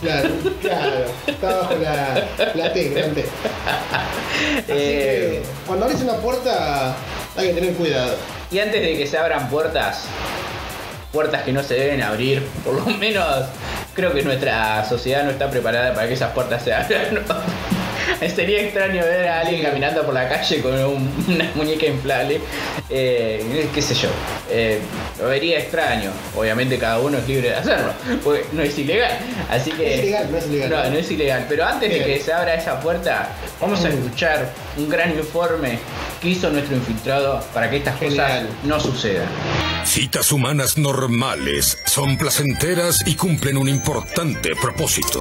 Claro, 0.00 0.28
claro, 0.62 1.04
está 1.26 1.56
bajo 1.56 1.74
la, 1.82 2.24
la 2.54 2.72
T, 2.72 2.88
gran 2.90 3.12
T. 3.12 3.20
Así 3.22 4.62
Eh, 4.68 5.42
que 5.42 5.42
cuando 5.66 5.86
abrís 5.86 6.00
una 6.02 6.14
puerta 6.14 6.94
hay 7.36 7.48
que 7.48 7.54
tener 7.54 7.74
cuidado. 7.74 8.14
Y 8.50 8.58
antes 8.60 8.80
de 8.80 8.96
que 8.96 9.06
se 9.06 9.18
abran 9.18 9.48
puertas, 9.50 10.04
puertas 11.12 11.42
que 11.42 11.52
no 11.52 11.62
se 11.62 11.74
deben 11.74 12.02
abrir, 12.02 12.42
por 12.64 12.74
lo 12.74 12.86
menos 12.96 13.26
creo 13.94 14.12
que 14.14 14.22
nuestra 14.22 14.84
sociedad 14.88 15.24
no 15.24 15.30
está 15.30 15.50
preparada 15.50 15.92
para 15.94 16.08
que 16.08 16.14
esas 16.14 16.32
puertas 16.32 16.62
se 16.62 16.72
abran. 16.72 17.22
Sería 18.34 18.62
extraño 18.62 19.02
ver 19.04 19.28
a 19.28 19.40
alguien 19.40 19.62
caminando 19.62 20.02
por 20.02 20.14
la 20.14 20.28
calle 20.28 20.60
con 20.62 20.72
un- 20.72 21.24
una 21.28 21.50
muñeca 21.54 21.86
inflable, 21.86 22.40
eh, 22.88 23.68
qué 23.74 23.82
sé 23.82 23.94
yo. 23.94 24.08
Eh, 24.50 24.78
lo 25.20 25.28
vería 25.28 25.58
extraño. 25.58 26.10
Obviamente 26.34 26.78
cada 26.78 26.98
uno 27.00 27.18
es 27.18 27.28
libre 27.28 27.50
de 27.50 27.56
hacerlo, 27.56 27.92
porque 28.24 28.46
no 28.52 28.62
es 28.62 28.76
ilegal. 28.78 29.18
Así 29.50 29.70
que 29.72 29.94
Es 29.94 30.00
ilegal, 30.02 30.32
no 30.32 30.38
es 30.38 30.46
ilegal. 30.46 30.70
No, 30.70 30.90
no 30.90 30.96
es 30.98 31.10
ilegal. 31.10 31.46
Pero 31.48 31.64
antes 31.66 31.90
de 31.90 32.02
que 32.04 32.18
se 32.20 32.32
abra 32.32 32.54
esa 32.54 32.80
puerta, 32.80 33.28
vamos 33.60 33.84
a 33.84 33.88
escuchar 33.90 34.48
un 34.78 34.88
gran 34.88 35.10
informe 35.10 35.78
que 36.20 36.30
hizo 36.30 36.50
nuestro 36.50 36.76
infiltrado 36.76 37.40
para 37.54 37.70
que 37.70 37.78
estas 37.78 37.98
Genial. 37.98 38.46
cosas 38.46 38.64
no 38.64 38.80
sucedan. 38.80 39.28
Citas 39.84 40.32
humanas 40.32 40.76
normales 40.78 41.78
son 41.86 42.18
placenteras 42.18 42.98
y 43.06 43.14
cumplen 43.14 43.56
un 43.56 43.68
importante 43.68 44.54
propósito. 44.56 45.20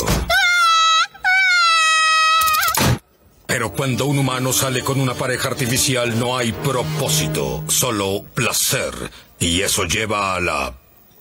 Pero 3.46 3.72
cuando 3.72 4.06
un 4.06 4.20
humano 4.20 4.52
sale 4.52 4.82
con 4.82 5.00
una 5.00 5.14
pareja 5.14 5.48
artificial 5.48 6.20
no 6.20 6.38
hay 6.38 6.52
propósito, 6.52 7.64
solo 7.68 8.24
placer. 8.34 8.94
Y 9.40 9.62
eso 9.62 9.86
lleva 9.86 10.36
a 10.36 10.40
la 10.42 10.74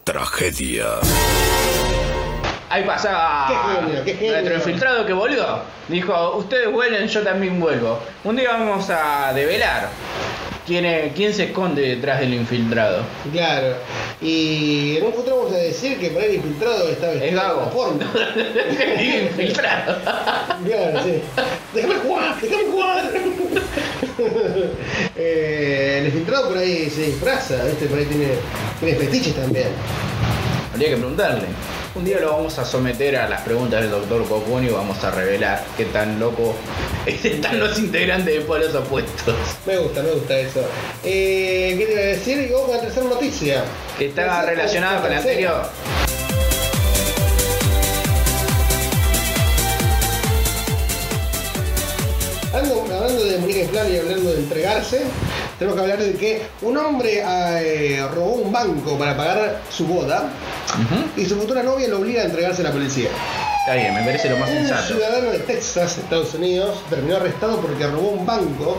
tragedia. 0.05 0.87
Ahí 2.69 2.83
pasaba 2.85 3.47
genio, 4.05 4.33
nuestro 4.33 4.55
infiltrado 4.57 5.07
que 5.07 5.13
volvió. 5.13 5.61
Dijo, 5.89 6.37
ustedes 6.37 6.73
vuelen, 6.73 7.07
yo 7.07 7.23
también 7.23 7.61
vuelvo. 7.61 7.99
Un 8.25 8.37
día 8.37 8.51
vamos 8.53 8.91
a 8.91 9.33
develar 9.33 9.89
quién, 10.67 10.85
es- 10.85 11.13
quién 11.15 11.33
se 11.33 11.45
esconde 11.45 11.83
detrás 11.83 12.19
del 12.19 12.35
infiltrado. 12.35 13.03
Claro. 13.33 13.77
Y 14.21 14.97
en 14.97 15.07
un 15.07 15.13
futuro 15.13 15.37
vamos 15.37 15.53
a 15.53 15.59
decir 15.59 15.99
que 16.01 16.11
por 16.11 16.23
ahí 16.23 16.31
el 16.31 16.35
infiltrado 16.37 16.89
está 16.89 17.07
vestido 17.09 17.25
Es 17.27 17.31
de 17.31 17.37
Gago. 17.37 17.71
forma. 17.71 18.05
infiltrado. 19.23 19.97
Claro, 20.65 21.03
sí. 21.05 21.23
Déjame 21.73 21.95
jugar, 21.97 22.35
déjame 22.41 22.65
jugar. 22.65 23.05
Eh, 25.19 25.99
el 26.01 26.07
infiltrado 26.07 26.49
por 26.49 26.59
ahí 26.59 26.89
se 26.91 27.03
disfraza, 27.07 27.63
¿viste? 27.65 27.87
Por 27.87 27.99
ahí 27.99 28.05
tiene, 28.07 28.29
tiene 28.81 28.99
fetiches 28.99 29.35
también. 29.35 29.69
Habría 30.73 30.91
que 30.91 30.97
preguntarle. 30.97 31.47
Un 31.97 32.05
día 32.05 32.19
lo 32.21 32.31
vamos 32.33 32.59
a 32.59 32.65
someter 32.65 33.17
a 33.17 33.27
las 33.29 33.41
preguntas 33.41 33.81
del 33.81 33.91
doctor 33.91 34.29
Cocuno 34.29 34.63
y 34.67 34.69
vamos 34.71 35.03
a 35.03 35.11
revelar 35.11 35.65
qué 35.79 35.87
tan 35.87 36.21
loco 36.21 36.55
están 37.07 37.59
los 37.59 37.79
integrantes 37.79 38.35
de 38.35 38.41
Polos 38.43 38.75
Opuestos. 38.75 39.35
Me 39.67 39.79
gusta, 39.79 40.03
me 40.03 40.11
gusta 40.11 40.39
eso. 40.39 40.61
Eh, 41.03 41.75
¿Qué 41.79 41.87
te 41.87 41.93
iba 41.93 42.01
a 42.03 42.05
decir? 42.05 42.39
Y 42.39 42.53
vamos 42.53 42.67
con 42.69 42.77
la 42.77 42.83
tercera 42.83 43.07
noticia. 43.09 43.65
Que 43.99 44.09
Tercera- 44.11 44.45
relacionada 44.45 45.01
con 45.01 45.11
la 45.11 45.17
anterior. 45.19 45.71
Hablando, 52.53 52.83
hablando 52.95 53.25
de 53.25 53.39
muñeca 53.39 53.61
inflable 53.61 53.95
y 53.95 53.99
hablando 53.99 54.31
de 54.33 54.39
entregarse, 54.39 55.03
tenemos 55.59 55.77
que 55.77 55.83
hablar 55.83 55.99
de 55.99 56.13
que 56.15 56.43
un 56.63 56.77
hombre 56.77 57.23
eh, 57.25 58.07
robó 58.15 58.33
un 58.35 58.53
banco 58.53 58.99
para 58.99 59.17
pagar 59.17 59.61
su 59.71 59.87
boda 59.87 60.29
y 61.17 61.25
su 61.25 61.37
futura 61.37 61.63
novia 61.63 61.89
lo 61.89 61.99
obliga 61.99 62.23
a 62.23 62.25
entregarse 62.27 62.63
a 62.63 62.65
la 62.67 62.73
policía. 62.73 63.09
Está 63.61 63.75
bien, 63.75 63.95
me 63.95 64.03
parece 64.05 64.31
lo 64.31 64.37
más 64.37 64.49
Un 64.51 64.57
sensato. 64.59 64.87
ciudadano 64.95 65.31
de 65.31 65.39
Texas, 65.41 65.99
Estados 65.99 66.35
Unidos, 66.35 66.79
terminó 66.89 67.17
arrestado 67.17 67.61
porque 67.61 67.87
robó 67.87 68.11
un 68.11 68.25
banco 68.25 68.77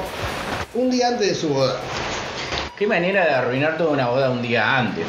un 0.75 0.89
día 0.89 1.09
antes 1.09 1.27
de 1.29 1.35
su 1.35 1.49
boda. 1.49 1.75
Qué 2.77 2.85
manera 2.85 3.25
de 3.25 3.31
arruinar 3.31 3.75
toda 3.77 3.89
una 3.89 4.07
boda 4.07 4.29
un 4.29 4.41
día 4.41 4.77
antes. 4.77 5.05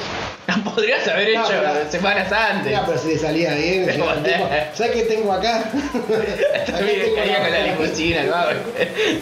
Podrías 0.75 1.07
haber 1.07 1.35
No, 1.35 1.45
hecho 1.45 1.53
pero- 1.61 1.91
semanas 1.91 2.33
antes. 2.33 2.73
Ya, 2.73 2.87
pero 2.87 2.97
si 2.99 3.09
le 3.09 3.19
salía 3.19 3.53
bien, 3.55 3.85
llegaba 3.87 4.15
el 4.15 4.23
tipo, 4.23 4.49
¿sabes 4.75 4.93
qué 4.93 5.03
tengo 5.03 5.31
acá? 5.33 5.65
También 6.67 7.15
caía 7.15 7.43
con 7.43 7.51
la 7.51 7.61
limusina. 7.67 8.23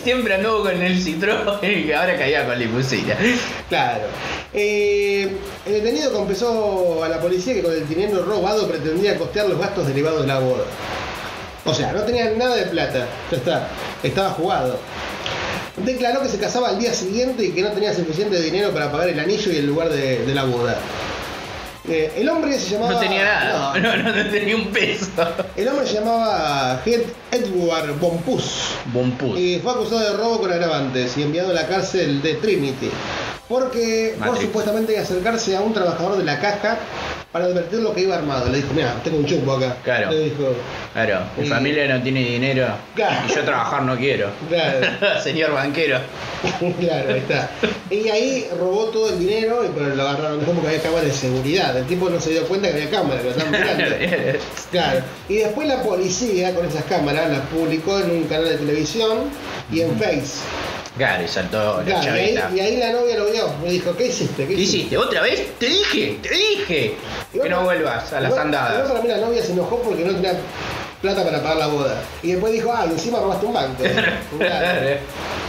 Siempre 0.04 0.34
anduvo 0.36 0.62
con 0.62 0.80
el 0.80 1.04
Citroën 1.04 1.86
y 1.86 1.92
ahora 1.92 2.16
caía 2.16 2.46
con 2.46 2.56
limusina. 2.56 3.16
Claro. 3.68 4.04
Eh, 4.54 5.28
el 5.66 5.72
detenido 5.72 6.12
confesó 6.12 7.02
a 7.02 7.08
la 7.08 7.18
policía 7.20 7.52
que 7.54 7.62
con 7.64 7.72
el 7.72 7.88
dinero 7.88 8.24
robado 8.24 8.68
pretendía 8.68 9.18
costear 9.18 9.48
los 9.48 9.58
gastos 9.58 9.88
derivados 9.88 10.20
de 10.22 10.28
la 10.28 10.38
boda. 10.38 10.64
O 11.64 11.74
sea, 11.74 11.90
no 11.92 12.02
tenía 12.02 12.30
nada 12.30 12.54
de 12.54 12.66
plata. 12.66 13.06
Ya 13.32 13.36
está. 13.38 13.68
Estaba 14.04 14.30
jugado. 14.30 14.78
Declaró 15.76 16.22
que 16.22 16.28
se 16.28 16.38
casaba 16.38 16.70
al 16.70 16.78
día 16.78 16.92
siguiente 16.94 17.44
y 17.44 17.50
que 17.52 17.62
no 17.62 17.70
tenía 17.70 17.92
suficiente 17.94 18.40
dinero 18.40 18.70
para 18.72 18.90
pagar 18.90 19.08
el 19.08 19.20
anillo 19.20 19.52
y 19.52 19.56
el 19.58 19.66
lugar 19.66 19.90
de, 19.90 20.24
de 20.24 20.34
la 20.34 20.44
boda. 20.44 20.76
Eh, 21.88 22.14
el 22.16 22.28
hombre 22.28 22.58
se 22.58 22.70
llamaba. 22.70 22.92
No 22.94 22.98
tenía 22.98 23.24
nada. 23.24 23.78
No, 23.78 23.96
No, 24.02 24.12
no, 24.12 24.30
tenía 24.30 24.56
un 24.56 24.68
peso. 24.72 25.06
el 25.54 25.68
hombre 25.68 25.86
se 25.86 25.94
llamaba 25.94 26.80
Ed- 26.84 27.04
Edward 27.30 27.98
Bompus. 28.00 28.44
Bompus. 28.86 29.38
Y 29.38 29.60
fue 29.62 29.72
acusado 29.72 30.00
de 30.00 30.16
robo 30.16 30.40
con 30.40 30.50
agravantes 30.52 31.16
y 31.16 31.22
enviado 31.22 31.50
a 31.50 31.54
la 31.54 31.68
cárcel 31.68 32.22
de 32.22 32.34
Trinity. 32.34 32.90
Porque 33.46 34.16
por 34.24 34.36
supuestamente 34.40 34.98
acercarse 34.98 35.56
a 35.56 35.60
un 35.60 35.72
trabajador 35.72 36.16
de 36.18 36.24
la 36.24 36.40
caja 36.40 36.78
para 37.36 37.48
advertirlo 37.50 37.94
que 37.94 38.00
iba 38.02 38.16
armado. 38.16 38.48
Le 38.48 38.56
dijo, 38.58 38.68
mira, 38.74 38.94
tengo 39.04 39.18
un 39.18 39.26
chumbo 39.26 39.52
acá. 39.56 39.76
Claro. 39.84 40.10
Le 40.10 40.20
dijo, 40.20 40.54
Claro, 40.94 41.20
mi 41.36 41.46
Y- 41.46 41.50
familia 41.50 41.86
no 41.94 42.02
tiene 42.02 42.20
dinero 42.20 42.66
Claro. 42.94 43.16
y 43.28 43.34
yo 43.34 43.42
trabajar 43.44 43.82
no 43.82 43.94
quiero. 43.96 44.30
claro, 44.48 44.86
Señor 45.22 45.52
banquero. 45.52 45.98
claro, 46.80 47.12
ahí 47.12 47.18
está. 47.18 47.50
Y 47.90 48.08
ahí 48.08 48.48
robó 48.58 48.86
todo 48.86 49.10
el 49.10 49.18
dinero 49.18 49.62
y 49.64 49.68
pero 49.78 49.94
lo 49.94 50.02
agarraron 50.08 50.38
después 50.38 50.54
porque 50.56 50.68
había 50.76 50.82
cámara 50.82 51.04
de 51.04 51.12
seguridad. 51.12 51.76
El 51.76 51.84
tipo 51.84 52.08
no 52.08 52.18
se 52.18 52.30
dio 52.30 52.42
cuenta 52.46 52.68
que 52.68 52.74
había 52.76 52.90
cámara, 52.90 53.18
que 53.20 53.24
lo 53.24 53.30
estaban 53.32 53.52
mirando. 53.52 53.84
Claro. 54.70 55.00
Y 55.28 55.34
después 55.36 55.68
la 55.68 55.82
policía 55.82 56.54
con 56.54 56.64
esas 56.66 56.84
cámaras 56.84 57.30
las 57.30 57.40
publicó 57.48 57.98
en 58.00 58.10
un 58.12 58.24
canal 58.24 58.44
de 58.48 58.56
televisión 58.56 59.18
y 59.70 59.82
en 59.82 59.96
Face. 59.98 60.40
Claro, 60.96 61.24
y 61.24 61.28
saltó 61.28 61.78
la 61.78 61.84
Claro, 61.84 62.16
y, 62.16 62.18
ahí, 62.20 62.34
chavita. 62.34 62.56
y 62.56 62.60
ahí 62.60 62.76
la 62.78 62.92
novia 62.92 63.18
lo 63.18 63.30
vio. 63.30 63.52
Le 63.62 63.70
dijo, 63.70 63.94
¿qué 63.96 64.06
hiciste? 64.06 64.46
¿Qué 64.46 64.54
hiciste? 64.54 64.96
¿Otra 64.96 65.22
vez? 65.22 65.46
Te 65.58 65.66
dije, 65.66 66.18
te 66.22 66.34
dije. 66.34 66.96
Que 67.32 67.48
no 67.48 67.64
vuelvas 67.64 68.12
a 68.12 68.20
las 68.20 68.36
andadas. 68.36 69.02
mí 69.02 69.08
la 69.08 69.18
novia 69.18 69.42
se 69.42 69.52
enojó 69.52 69.80
porque 69.82 70.04
no 70.04 70.14
tenía 70.14 70.38
plata 71.02 71.24
para 71.24 71.42
pagar 71.42 71.56
la 71.58 71.66
boda. 71.66 72.02
Y 72.22 72.32
después 72.32 72.52
dijo, 72.52 72.72
ah, 72.72 72.86
encima 72.86 73.20
robaste 73.20 73.46
un 73.46 73.52
banco. 73.52 73.82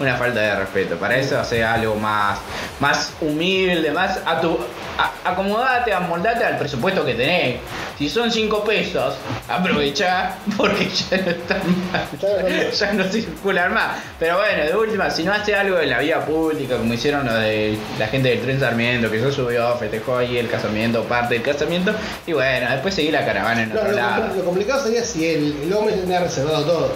Una 0.00 0.14
falta 0.16 0.40
de 0.40 0.54
respeto. 0.54 0.96
Para 0.96 1.16
eso 1.16 1.38
hace 1.40 1.64
algo 1.64 1.96
más, 1.96 2.38
más 2.80 3.12
humilde, 3.20 3.90
más 3.90 4.20
a 4.24 4.40
tu. 4.40 4.56
a- 4.98 5.30
acomodate, 5.30 5.92
amoldate 5.92 6.44
al 6.44 6.56
presupuesto 6.58 7.04
que 7.04 7.14
tenés. 7.14 7.56
Si 7.98 8.08
son 8.08 8.30
5 8.30 8.62
pesos, 8.64 9.14
aprovechá 9.48 10.36
porque 10.56 10.88
ya 10.88 11.16
no 11.18 11.30
están 11.30 11.60
más. 11.92 12.78
Ya 12.78 12.92
no 12.92 13.04
circulan 13.04 13.74
más. 13.74 13.96
Pero 14.20 14.36
bueno, 14.38 14.64
de 14.64 14.76
última, 14.76 15.10
si 15.10 15.24
no 15.24 15.32
hace 15.32 15.54
algo 15.56 15.78
en 15.80 15.90
la 15.90 15.98
vía 15.98 16.20
pública, 16.24 16.76
como 16.76 16.94
hicieron 16.94 17.26
lo 17.26 17.34
de 17.34 17.76
la 17.98 18.06
gente 18.06 18.28
del 18.28 18.40
tren 18.40 18.60
Sarmiento, 18.60 19.10
que 19.10 19.18
se 19.20 19.32
subió, 19.32 19.74
festejó 19.78 20.18
ahí 20.18 20.38
el 20.38 20.48
casamiento, 20.48 21.02
parte 21.04 21.34
del 21.34 21.42
casamiento, 21.42 21.92
y 22.26 22.32
bueno, 22.32 22.70
después 22.70 22.94
seguí 22.94 23.10
la 23.10 23.24
caravana 23.24 23.62
en 23.64 23.70
Claro, 23.70 23.88
otro 23.88 23.96
lo, 24.00 24.06
lado. 24.06 24.34
lo 24.36 24.44
complicado 24.44 24.84
sería 24.84 25.02
si 25.04 25.26
el, 25.28 25.56
el 25.64 25.72
hombre 25.72 25.94
tenía 25.96 26.20
reservado 26.20 26.64
todo. 26.64 26.92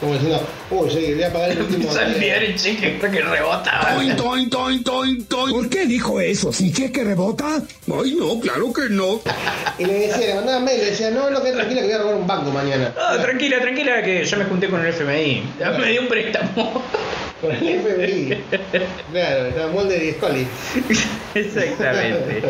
Como 0.00 0.14
diciendo, 0.14 0.46
uy, 0.70 0.90
sí, 0.90 1.14
voy 1.14 1.22
a 1.22 1.32
pagar 1.32 1.50
el 1.50 1.60
último. 1.60 1.84
Empieza 1.84 2.00
a 2.00 2.12
enviar 2.12 2.44
el 2.44 2.54
cheque 2.56 2.98
que 2.98 3.22
rebotaba. 3.22 3.96
¿Por 5.50 5.68
qué 5.68 5.86
dijo 5.86 6.20
eso? 6.20 6.52
¿Si 6.52 6.72
cheque 6.72 7.04
rebota? 7.04 7.62
Ay, 7.92 8.16
no, 8.18 8.40
claro 8.40 8.72
que 8.72 8.88
no. 8.90 9.20
Y 9.78 9.84
le 9.84 9.94
decía, 10.08 10.26
le 10.26 10.34
mandaba 10.36 10.60
mail, 10.60 10.78
le 10.78 10.90
decía, 10.90 11.10
no, 11.10 11.30
no, 11.30 11.42
que 11.42 11.52
tranquila 11.52 11.80
que 11.80 11.86
voy 11.86 11.94
a 11.94 11.98
robar 11.98 12.14
un 12.16 12.26
banco 12.26 12.50
mañana. 12.50 12.94
Ah, 12.98 13.16
tranquila, 13.20 13.60
tranquila, 13.60 14.02
que 14.02 14.24
yo 14.24 14.36
me 14.36 14.44
junté 14.44 14.68
con 14.68 14.84
el 14.84 14.92
FMI. 14.92 15.42
Me 15.78 15.90
dio 15.90 16.02
un 16.02 16.08
préstamo. 16.08 16.82
Con 17.40 17.52
el 17.52 17.80
FBI. 17.80 18.38
Claro, 19.12 19.46
estaba 19.46 19.72
molde 19.72 19.98
de 19.98 20.12
Scully. 20.14 20.46
Exactamente. 21.34 22.42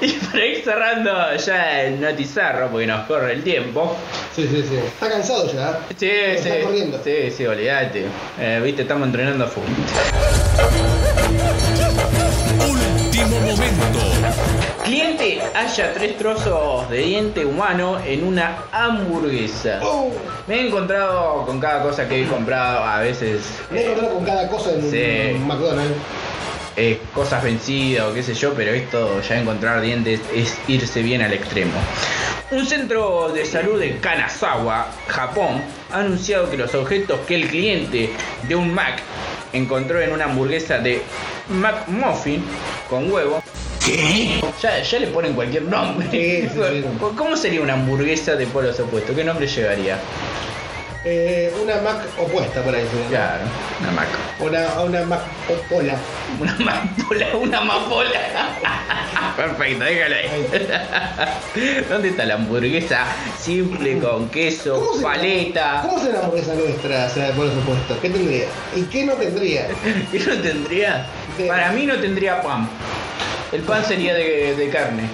Y 0.00 0.12
para 0.12 0.46
ir 0.46 0.64
cerrando 0.64 1.36
ya 1.36 1.82
el 1.82 2.00
notizarro, 2.00 2.68
porque 2.70 2.86
nos 2.86 3.06
corre 3.06 3.32
el 3.34 3.42
tiempo. 3.42 3.96
Sí, 4.34 4.46
sí, 4.50 4.64
sí. 4.68 4.76
Está 4.76 5.08
cansado 5.08 5.52
ya. 5.52 5.80
Sí, 5.98 6.08
Está 6.10 6.54
sí. 6.56 6.62
corriendo. 6.62 7.00
Sí, 7.02 7.30
sí, 7.36 7.46
olvídate. 7.46 8.04
Eh, 8.38 8.60
Viste, 8.62 8.82
estamos 8.82 9.06
entrenando 9.06 9.44
a 9.44 9.48
fútbol. 9.48 9.68
Halla 15.20 15.92
tres 15.92 16.16
trozos 16.16 16.88
de 16.88 16.96
diente 16.98 17.44
humano 17.44 17.98
en 18.06 18.24
una 18.24 18.56
hamburguesa. 18.72 19.78
Oh, 19.82 20.10
Me 20.46 20.54
he 20.62 20.66
encontrado 20.68 21.44
con 21.44 21.60
cada 21.60 21.82
cosa 21.82 22.08
que 22.08 22.22
he 22.22 22.26
comprado, 22.26 22.82
a 22.82 23.00
veces 23.00 23.42
me 23.70 23.80
he 23.82 23.84
encontrado 23.84 24.14
con 24.14 24.24
cada 24.24 24.48
cosa 24.48 24.70
en 24.72 24.90
Sí. 24.90 25.32
un 25.34 25.46
McDonald's. 25.46 25.94
eh, 26.76 26.98
cosas 27.14 27.42
vencidas 27.42 28.06
o 28.06 28.14
qué 28.14 28.22
sé 28.22 28.32
yo, 28.32 28.54
pero 28.54 28.70
esto 28.70 29.20
ya 29.20 29.38
encontrar 29.38 29.82
dientes 29.82 30.20
es 30.34 30.56
irse 30.68 31.02
bien 31.02 31.20
al 31.20 31.34
extremo. 31.34 31.72
Un 32.52 32.64
centro 32.66 33.28
de 33.28 33.44
salud 33.44 33.78
de 33.78 33.98
Kanazawa, 33.98 34.86
Japón, 35.08 35.60
ha 35.92 35.98
anunciado 35.98 36.48
que 36.48 36.56
los 36.56 36.74
objetos 36.74 37.20
que 37.26 37.34
el 37.34 37.48
cliente 37.48 38.08
de 38.48 38.54
un 38.56 38.72
Mac 38.72 39.02
encontró 39.52 40.00
en 40.00 40.12
una 40.12 40.24
hamburguesa 40.24 40.78
de 40.78 41.02
McMuffin 41.50 42.42
con 42.88 43.12
huevo. 43.12 43.42
Ya, 44.62 44.82
ya 44.82 44.98
le 44.98 45.06
ponen 45.08 45.34
cualquier 45.34 45.62
nombre. 45.64 46.08
Sí, 46.10 46.48
sí, 46.52 46.60
sí. 46.70 46.84
¿Cómo 47.16 47.36
sería 47.36 47.60
una 47.60 47.74
hamburguesa 47.74 48.36
de 48.36 48.46
polos 48.46 48.78
opuestos? 48.80 49.14
¿Qué 49.16 49.24
nombre 49.24 49.46
llevaría? 49.46 49.98
Eh, 51.02 51.50
una 51.62 51.76
Mac 51.80 51.96
opuesta 52.18 52.62
por 52.62 52.74
ahí. 52.74 52.84
Claro, 53.08 53.44
una 53.80 53.90
Mac. 53.92 54.08
Una, 54.38 54.82
una 54.82 55.02
Mac 55.06 55.20
opola. 55.48 55.96
Una 56.38 56.52
amapola, 56.52 57.26
una 57.40 57.58
amapola. 57.58 58.20
Perfecto, 59.36 59.84
déjalo 59.84 60.14
ahí. 60.16 61.84
¿Dónde 61.88 62.08
está 62.10 62.26
la 62.26 62.34
hamburguesa 62.34 63.06
simple 63.38 63.98
con 63.98 64.28
queso, 64.28 64.74
¿Cómo 64.78 64.94
se- 64.98 65.02
paleta? 65.02 65.80
¿Cómo 65.86 65.98
será 65.98 66.18
la 66.18 66.24
hamburguesa 66.26 66.54
nuestra, 66.54 67.06
o 67.06 67.08
sea, 67.10 67.32
por 67.32 67.48
supuesto? 67.50 67.98
¿Qué 68.02 68.10
tendría? 68.10 68.44
¿Y 68.76 68.82
qué 68.82 69.04
no 69.06 69.14
tendría? 69.14 69.68
¿Qué 70.12 70.18
no 70.18 70.34
tendría? 70.42 71.06
Para 71.48 71.72
mí 71.72 71.86
no 71.86 71.94
tendría 71.96 72.42
pan. 72.42 72.68
El 73.52 73.62
pan 73.62 73.84
sería 73.84 74.14
de, 74.14 74.54
de 74.54 74.68
carne. 74.68 75.08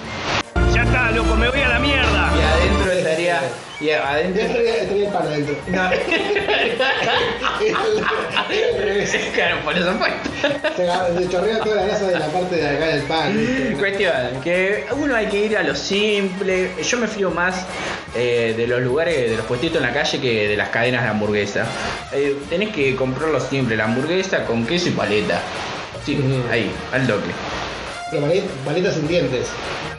Ya 0.71 0.83
está, 0.83 1.09
loco, 1.09 1.35
me 1.35 1.49
voy 1.49 1.59
a 1.59 1.69
la 1.69 1.79
mierda. 1.79 2.31
Y 2.37 2.41
adentro 2.41 2.91
estaría. 2.91 3.41
Y 3.79 3.89
adentro. 3.89 4.43
estaría, 4.43 4.75
estaría 4.75 5.07
el 5.07 5.11
pan 5.11 5.23
adentro. 5.23 5.55
No. 5.67 5.89
claro, 9.33 9.57
por 9.63 9.75
eso 9.75 9.91
fue. 9.93 10.09
Se, 10.75 10.85
chorrea 11.29 11.59
toda 11.61 11.77
la 11.77 11.85
grasa 11.87 12.05
de 12.07 12.19
la 12.19 12.27
parte 12.27 12.57
de 12.57 12.67
acá 12.67 12.85
del 12.85 13.01
pan. 13.03 13.35
¿viste? 13.35 13.75
Cuestión, 13.79 14.13
que 14.43 14.85
uno 14.95 15.15
hay 15.15 15.25
que 15.25 15.45
ir 15.45 15.57
a 15.57 15.63
lo 15.63 15.73
simple. 15.73 16.69
Yo 16.83 16.99
me 16.99 17.07
fío 17.07 17.31
más 17.31 17.65
eh, 18.15 18.53
de 18.55 18.67
los 18.67 18.81
lugares, 18.81 19.31
de 19.31 19.37
los 19.37 19.47
puestitos 19.47 19.77
en 19.77 19.83
la 19.87 19.93
calle 19.93 20.21
que 20.21 20.47
de 20.47 20.55
las 20.55 20.69
cadenas 20.69 21.01
de 21.01 21.09
hamburguesa. 21.09 21.65
Eh, 22.13 22.37
tenés 22.51 22.69
que 22.69 22.95
comprar 22.95 23.29
lo 23.29 23.39
simple, 23.39 23.75
la 23.75 23.85
hamburguesa 23.85 24.45
con 24.45 24.67
queso 24.67 24.89
y 24.89 24.91
paleta. 24.91 25.41
Sí, 26.05 26.19
ahí, 26.51 26.71
al 26.93 27.07
toque. 27.07 27.31
Pero 28.11 28.27
paleta- 28.65 28.91
sin 28.91 29.07
dientes. 29.07 29.47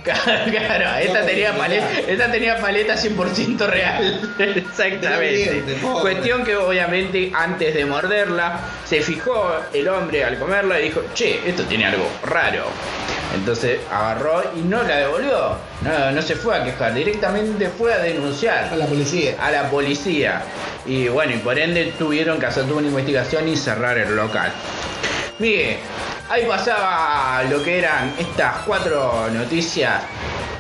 Claro, 0.08 0.96
esta 1.00 1.20
No, 1.20 1.26
tenía, 1.26 1.52
no, 1.52 1.58
paleta, 1.58 1.86
no. 1.92 1.98
esta 2.08 2.32
tenía 2.32 2.56
paleta 2.58 2.94
100% 2.96 3.66
real. 3.66 4.34
Exactamente. 4.38 5.76
Cuestión 6.00 6.44
que 6.44 6.56
obviamente 6.56 7.30
antes 7.34 7.74
de 7.74 7.84
morderla, 7.84 8.58
se 8.86 9.02
fijó 9.02 9.52
el 9.74 9.86
hombre 9.88 10.24
al 10.24 10.38
comerla 10.38 10.80
y 10.80 10.84
dijo, 10.84 11.02
che, 11.14 11.40
esto 11.46 11.64
tiene 11.64 11.86
algo 11.86 12.08
raro. 12.24 12.64
Entonces 13.34 13.80
agarró 13.92 14.42
y 14.56 14.60
no 14.60 14.82
la 14.82 14.96
devolvió. 14.96 15.56
No, 15.82 16.10
no 16.12 16.22
se 16.22 16.36
fue 16.36 16.56
a 16.56 16.64
quejar, 16.64 16.94
directamente 16.94 17.68
fue 17.68 17.92
a 17.92 17.98
denunciar 17.98 18.70
A 18.72 18.76
la 18.76 18.86
policía. 18.86 19.34
a 19.38 19.50
la 19.50 19.68
policía. 19.68 20.42
Y 20.86 21.08
bueno, 21.08 21.34
y 21.34 21.38
por 21.38 21.58
ende 21.58 21.92
tuvieron 21.98 22.38
que 22.40 22.46
hacer 22.46 22.64
toda 22.64 22.76
una 22.78 22.88
investigación 22.88 23.46
y 23.46 23.56
cerrar 23.56 23.98
el 23.98 24.16
local. 24.16 24.50
Mire, 25.38 25.78
ahí 26.28 26.44
pasaba 26.46 27.42
lo 27.44 27.62
que 27.62 27.78
eran 27.78 28.14
estas 28.18 28.56
cuatro 28.66 29.28
noticias 29.30 30.02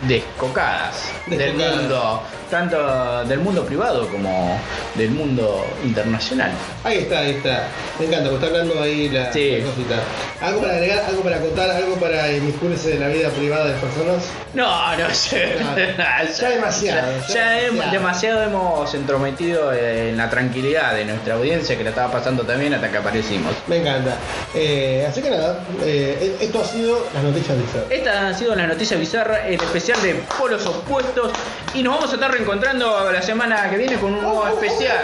descocadas, 0.02 1.12
del 1.26 1.54
mundo 1.54 2.22
tanto 2.50 3.24
del 3.24 3.38
mundo 3.40 3.64
privado 3.64 4.08
como 4.08 4.58
del 4.94 5.10
mundo 5.10 5.66
internacional. 5.84 6.50
Ahí 6.84 6.98
está, 6.98 7.20
ahí 7.20 7.30
está. 7.32 7.68
Me 7.98 8.06
encanta, 8.06 8.30
porque 8.30 8.46
está 8.46 8.58
hablando 8.58 8.82
ahí 8.82 9.08
la, 9.08 9.32
Sí. 9.32 9.58
la 9.58 9.66
cosita. 9.66 9.94
¿Algo 10.40 10.60
para 10.60 10.74
agregar, 10.74 11.04
algo 11.08 11.22
para 11.22 11.38
contar, 11.40 11.70
algo 11.70 11.94
para 11.96 12.32
inmiscuirse 12.32 12.94
en 12.94 13.00
la 13.00 13.08
vida 13.08 13.28
privada 13.30 13.66
de 13.66 13.72
las 13.72 13.80
personas? 13.80 14.24
No, 14.54 14.96
no 14.96 15.10
sé. 15.14 15.56
Ya 16.38 16.50
demasiado, 16.50 17.08
Ya, 17.34 17.50
demasiado. 17.50 17.90
demasiado 17.92 18.42
hemos 18.42 18.94
entrometido 18.94 19.72
en 19.72 20.16
la 20.16 20.30
tranquilidad 20.30 20.94
de 20.94 21.04
nuestra 21.04 21.34
audiencia 21.34 21.76
que 21.76 21.84
la 21.84 21.90
estaba 21.90 22.12
pasando 22.12 22.42
también 22.44 22.74
hasta 22.74 22.90
que 22.90 22.96
aparecimos. 22.98 23.52
Me 23.66 23.78
encanta. 23.78 24.16
Eh, 24.54 25.06
así 25.08 25.20
que 25.22 25.30
nada, 25.30 25.60
eh, 25.84 26.36
esto 26.40 26.60
ha 26.60 26.64
sido 26.64 27.06
las 27.14 27.22
noticias 27.22 27.56
de 27.56 27.64
Fer. 27.64 27.86
Estas 27.90 28.16
han 28.16 28.38
sido 28.38 28.54
las 28.54 28.68
noticias 28.68 28.98
bizarras, 29.00 29.40
el 29.46 29.54
especial 29.54 30.00
de 30.02 30.14
polos 30.38 30.64
opuestos. 30.66 31.32
Y 31.74 31.82
nos 31.82 31.94
vamos 31.96 32.10
a 32.12 32.14
estar 32.14 32.30
reencontrando 32.38 33.10
la 33.10 33.20
semana 33.20 33.68
que 33.68 33.76
viene 33.76 33.96
con 33.96 34.14
un 34.14 34.22
nuevo 34.22 34.46
especial. 34.46 34.96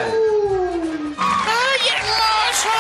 ¡Ay, 1.19 1.89
hermoso! 1.97 2.71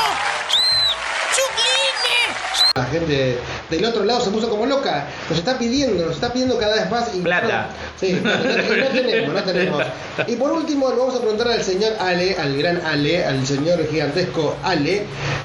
¡Sublime! 1.35 2.37
La 2.77 2.85
gente 2.85 3.39
del 3.69 3.85
otro 3.85 4.05
lado 4.05 4.21
se 4.21 4.31
puso 4.31 4.49
como 4.49 4.67
loca. 4.67 5.07
Nos 5.29 5.39
está 5.41 5.59
pidiendo, 5.59 6.05
nos 6.07 6.15
está 6.15 6.33
pidiendo 6.33 6.57
cada 6.59 6.77
vez 6.77 6.89
más. 6.89 7.13
Y 7.15 7.21
Plata. 7.21 7.67
Sí, 7.99 8.13
no, 8.23 8.31
no- 8.31 8.45
no 8.45 8.89
tenemos, 8.93 9.35
no 9.35 9.43
tenemos. 9.43 9.85
Y 10.27 10.37
por 10.37 10.53
último, 10.53 10.91
le 10.91 10.97
vamos 10.97 11.15
a 11.17 11.21
preguntar 11.21 11.49
al 11.49 11.63
señor 11.63 11.93
Ale, 11.99 12.37
al 12.39 12.57
gran 12.57 12.81
Ale, 12.85 13.25
al 13.25 13.47
señor 13.47 13.87
gigantesco 13.89 14.57
Ale, 14.63 15.05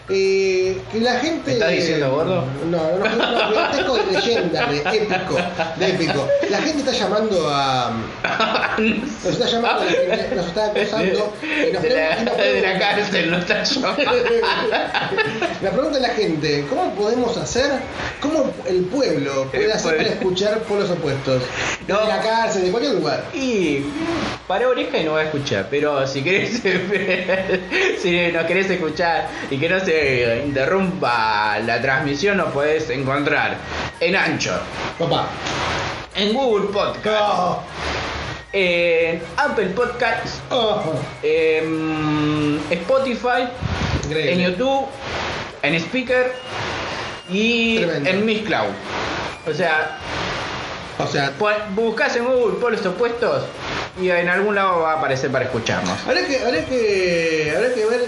eh, 0.10 0.78
que 0.92 1.00
la 1.00 1.20
gente. 1.20 1.48
¿Me 1.48 1.54
estás 1.54 1.72
diciendo 1.72 2.12
gordo? 2.12 2.46
No, 2.70 2.78
no, 2.98 3.16
no, 3.16 3.32
no, 3.32 3.50
gigantesco 3.50 3.98
de 3.98 4.12
leyenda, 4.12 4.66
de 4.68 4.78
épico, 4.78 5.38
de 5.78 5.88
épico. 5.88 6.28
La 6.50 6.58
gente 6.60 6.80
está 6.80 6.92
llamando 6.92 7.48
a. 7.50 7.92
Nos 8.78 9.26
está 9.26 9.46
llamando, 9.48 9.86
nos 10.36 10.48
está 10.48 10.66
acosando. 10.68 11.34
y 11.42 11.74
nos 11.74 11.84
De 11.84 11.90
la, 11.90 12.22
y 12.22 12.26
nos 12.26 12.38
de 12.38 12.62
la 12.62 12.80
cárcel, 12.80 13.32
no 13.32 13.38
está 13.38 13.64
llamando. 13.64 14.02
La 15.62 15.72
pregunta 15.72 16.00
de 16.00 16.08
la 16.08 16.14
gente, 16.14 16.66
¿cómo 16.70 16.94
podemos 16.96 17.36
hacer? 17.38 17.70
¿Cómo 18.22 18.52
el 18.66 18.86
pueblo 18.86 19.50
puede 19.52 19.74
hacer 19.74 19.98
para 19.98 20.10
escuchar 20.10 20.60
polos 20.60 20.90
opuestos? 20.90 21.44
De 21.98 22.08
la 22.08 22.22
cárcel, 22.22 22.64
de 22.66 22.72
cualquier 22.72 22.96
lugar. 22.96 23.24
Y 23.34 23.84
para 24.48 24.68
oreja 24.68 24.98
y 24.98 25.04
no 25.06 25.14
va 25.14 25.22
a 25.22 25.24
escuchar, 25.26 25.68
pero 25.70 26.06
si 26.08 26.22
querés, 26.24 26.62
si 28.02 28.32
nos 28.32 28.46
querés 28.46 28.70
escuchar 28.70 29.28
y 29.50 29.58
que 29.58 29.70
no 29.70 29.80
se 29.80 30.44
interrumpa 30.46 31.60
la 31.60 31.82
transmisión, 31.82 32.38
nos 32.38 32.50
podés 32.52 32.90
encontrar 32.90 33.56
en 34.00 34.16
Anchor, 34.16 34.60
Papá. 34.98 35.28
en 36.16 36.34
Google 36.34 36.68
Podcast, 36.74 37.62
en 38.54 39.22
Apple 39.38 39.68
Podcasts, 39.68 40.40
en 41.24 42.60
Spotify, 42.72 43.48
Increíble. 44.06 44.34
en 44.46 44.52
YouTube, 44.52 44.86
en 45.62 45.76
Speaker 45.76 46.34
y 47.30 47.78
Tremendo. 47.78 48.10
en 48.10 48.26
Miss 48.26 48.42
Cloud. 48.44 48.72
O 49.48 49.54
sea, 49.54 49.98
O 51.00 51.08
sea, 51.08 51.32
buscás 51.76 52.16
en 52.18 52.26
Google 52.26 52.60
polos 52.60 52.86
opuestos 52.86 53.44
y 54.02 54.10
en 54.10 54.28
algún 54.28 54.54
lado 54.56 54.82
va 54.82 54.94
a 54.94 54.98
aparecer 54.98 55.32
para 55.32 55.46
escucharnos. 55.46 55.98
habrá 56.06 56.26
que, 56.26 56.40
habrá 56.40 56.66
que, 56.66 57.54
habrá 57.56 57.74
que 57.74 57.86
ver 57.86 58.02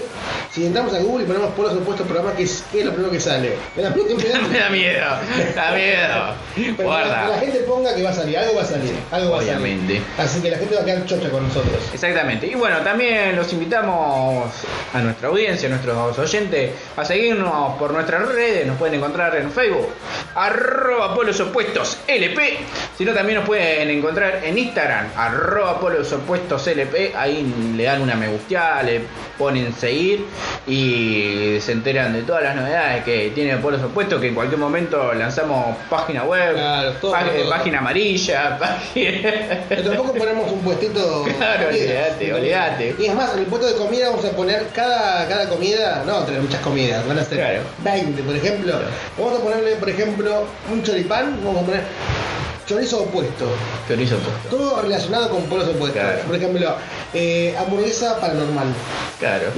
si 0.50 0.66
entramos 0.66 0.92
a 0.92 0.98
Google 0.98 1.24
y 1.24 1.26
ponemos 1.26 1.50
polos 1.54 1.72
opuestos 1.72 2.06
programa, 2.06 2.34
¿qué 2.36 2.42
es, 2.42 2.62
qué 2.70 2.80
es 2.80 2.84
lo 2.84 2.92
primero 2.92 3.10
que 3.10 3.18
sale? 3.20 3.56
Me 3.74 3.82
da 3.82 3.90
miedo, 3.90 4.14
me 4.50 4.58
da 4.58 4.68
miedo, 4.68 5.06
me 5.38 5.52
da 5.54 5.72
miedo. 5.72 6.34
Pero 6.54 6.76
que 6.76 6.82
la 6.82 6.84
Guarda. 6.84 7.38
gente 7.40 7.58
ponga 7.60 7.94
que 7.94 8.02
va 8.02 8.10
a 8.10 8.14
salir, 8.14 8.36
algo 8.36 8.56
va 8.56 8.62
a 8.62 8.66
salir, 8.66 8.94
algo 9.10 9.30
va 9.30 9.36
a 9.36 9.40
salir. 9.40 9.56
Obviamente. 9.56 10.02
Así 10.18 10.42
que 10.42 10.50
la 10.50 10.58
gente 10.58 10.74
va 10.74 10.82
a 10.82 10.84
quedar 10.84 11.06
chocha 11.06 11.30
con 11.30 11.48
nosotros. 11.48 11.82
Exactamente. 11.94 12.46
Y 12.46 12.54
bueno, 12.54 12.78
también 12.78 13.34
los 13.36 13.50
invitamos 13.54 14.50
a 14.92 14.98
nuestra 15.00 15.28
audiencia, 15.28 15.66
a 15.68 15.70
nuestros 15.70 16.18
oyentes, 16.18 16.72
a 16.94 17.04
seguirnos 17.06 17.78
por 17.78 17.92
nuestras 17.92 18.28
redes. 18.28 18.66
Nos 18.66 18.76
pueden 18.76 18.96
encontrar 18.96 19.34
en 19.36 19.50
Facebook, 19.50 19.88
arroba 20.34 21.14
polos 21.14 21.40
opuestos 21.40 21.96
LP. 22.06 22.58
Si 22.96 23.04
no, 23.04 23.12
también 23.12 23.38
nos 23.38 23.46
pueden 23.46 23.90
encontrar 23.90 24.40
en 24.44 24.58
Instagram, 24.58 25.06
arroba 25.16 25.72
opuestos 25.72 26.66
LP. 26.66 27.12
Ahí 27.16 27.52
le 27.76 27.84
dan 27.84 28.02
una 28.02 28.14
me 28.14 28.28
gusteada, 28.28 28.82
le 28.82 29.00
ponen 29.38 29.72
seguir 29.74 30.24
y 30.66 31.58
se 31.60 31.72
enteran 31.72 32.12
de 32.12 32.22
todas 32.22 32.42
las 32.42 32.54
novedades 32.54 33.02
que 33.04 33.32
tiene 33.34 33.56
Polos 33.58 33.82
Opuestos. 33.82 34.20
Que 34.20 34.28
en 34.28 34.34
cualquier 34.34 34.58
momento 34.60 35.12
lanzamos 35.14 35.76
página 35.90 36.24
web, 36.24 36.54
todo, 37.00 37.12
pá- 37.12 37.24
todo. 37.24 37.50
página 37.50 37.78
amarilla, 37.78 38.58
página. 38.60 39.20
Pero 39.68 39.82
tampoco 39.82 40.14
ponemos 40.14 40.50
un 40.52 40.60
puestito. 40.60 41.24
Claro, 41.42 41.68
olvídate, 41.68 42.32
olvídate. 42.34 42.94
Y 42.98 43.06
es 43.06 43.14
más, 43.14 43.32
en 43.34 43.40
el 43.40 43.46
puesto 43.46 43.66
de 43.66 43.74
comida 43.74 44.10
vamos 44.10 44.24
a 44.24 44.30
poner 44.30 44.66
cada, 44.74 45.26
cada 45.28 45.48
comida, 45.48 46.02
no, 46.06 46.20
tener 46.24 46.40
muchas 46.40 46.60
comidas, 46.60 47.06
van 47.06 47.18
a 47.18 47.24
ser 47.24 47.38
Claro. 47.38 47.60
20, 47.82 48.22
por 48.22 48.36
ejemplo. 48.36 48.74
Vamos 49.18 49.40
a 49.40 49.42
ponerle, 49.42 49.76
por 49.76 49.88
ejemplo, 49.90 50.44
un 50.70 50.82
choripán, 50.82 51.38
vamos 51.44 51.62
a 51.62 51.66
poner 51.66 51.82
chorizo 52.72 53.02
opuesto. 53.02 53.46
Chorizo 53.86 54.16
opuesto. 54.16 54.56
Todo 54.56 54.82
relacionado 54.82 55.30
con 55.30 55.42
polos 55.44 55.68
opuestos. 55.68 56.02
Claro. 56.02 56.22
Por 56.26 56.36
ejemplo, 56.36 56.76
eh, 57.12 57.54
hamburguesa 57.58 58.18
paranormal. 58.18 58.68
Claro. 59.18 59.52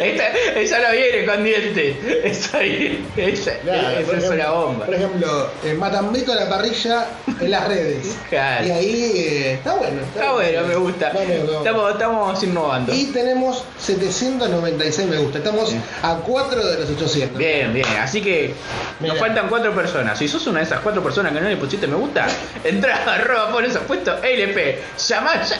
esa, 0.00 0.28
esa 0.58 0.78
no 0.80 0.92
viene 0.92 1.26
con 1.26 1.44
dientes. 1.44 1.96
Esa, 2.24 2.62
esa, 2.64 3.52
Claro, 3.58 3.90
esa 3.90 4.06
por 4.06 4.18
es 4.18 4.30
una 4.30 4.50
bomba. 4.50 4.86
Por 4.86 4.94
ejemplo, 4.94 5.50
eh, 5.64 5.74
matambito 5.74 6.32
a 6.32 6.36
la 6.36 6.48
parrilla 6.48 7.06
en 7.40 7.50
las 7.50 7.68
redes. 7.68 8.16
Claro. 8.32 8.66
Y 8.66 8.70
ahí 8.70 9.12
eh, 9.14 9.52
está 9.54 9.74
bueno. 9.74 10.00
Está 10.00 10.32
bueno, 10.32 10.66
me 10.66 10.74
gusta. 10.76 11.10
Bueno. 11.12 11.58
Estamos, 11.58 11.92
estamos 11.92 12.42
innovando. 12.42 12.94
Y 12.94 13.06
tenemos 13.06 13.62
796 13.78 15.08
me 15.08 15.18
gusta. 15.18 15.38
Estamos 15.38 15.74
a 16.02 16.14
4 16.14 16.66
de 16.66 16.78
los 16.78 16.88
800. 16.88 17.36
Bien, 17.36 17.74
bien. 17.74 17.86
Así 18.00 18.22
que 18.22 18.54
nos 19.00 19.18
faltan 19.18 19.48
cuatro 19.48 19.74
personas. 19.74 20.18
Si 20.18 20.28
sos 20.28 20.46
una 20.46 20.60
de 20.60 20.64
esas 20.64 20.80
cuatro 20.80 21.02
personas 21.02 21.32
que 21.32 21.41
no 21.42 21.48
le 21.48 21.56
pusiste 21.56 21.86
me 21.86 21.96
gusta, 21.96 22.26
entra 22.64 23.02
a 23.04 23.14
arroba 23.14 23.50
pones 23.50 23.76
opuesto 23.76 24.22
LP. 24.22 24.82
Llama 25.08 25.42
ya. 25.42 25.58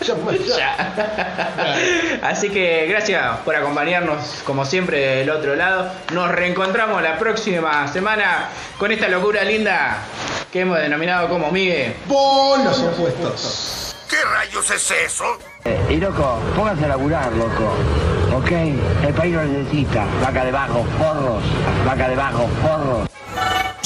Llama 0.06 0.32
Ya. 0.56 2.20
Así 2.22 2.50
que 2.50 2.86
gracias 2.88 3.38
por 3.44 3.54
acompañarnos 3.54 4.42
como 4.44 4.64
siempre 4.64 5.16
del 5.16 5.30
otro 5.30 5.54
lado. 5.56 5.90
Nos 6.12 6.30
reencontramos 6.30 7.02
la 7.02 7.18
próxima 7.18 7.86
semana 7.88 8.48
con 8.78 8.92
esta 8.92 9.08
locura 9.08 9.44
linda 9.44 9.98
que 10.52 10.60
hemos 10.60 10.78
denominado 10.78 11.28
como 11.28 11.50
Migue. 11.50 11.94
Polos 12.08 12.78
opuestos. 12.80 13.96
¿Qué 14.08 14.16
rayos 14.24 14.70
es 14.70 14.90
eso? 14.90 15.38
Y 15.90 15.96
loco, 15.96 16.38
pónganse 16.56 16.86
a 16.86 16.88
laburar, 16.88 17.30
loco. 17.32 17.74
¿Ok? 18.34 18.50
El 19.06 19.14
país 19.14 19.34
lo 19.34 19.42
necesita. 19.42 20.06
Vaca 20.22 20.44
de 20.44 20.52
bajo, 20.52 20.84
forros. 20.98 21.42
Vaca 21.84 22.08
de 22.08 22.16
bajo, 22.16 22.48
forros. 22.62 23.07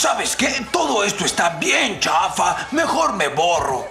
¿Sabes 0.03 0.35
qué? 0.35 0.67
Todo 0.73 1.05
esto 1.05 1.25
está 1.25 1.51
bien 1.61 2.01
chafa. 2.01 2.67
Mejor 2.73 3.13
me 3.13 3.29
borro. 3.29 3.87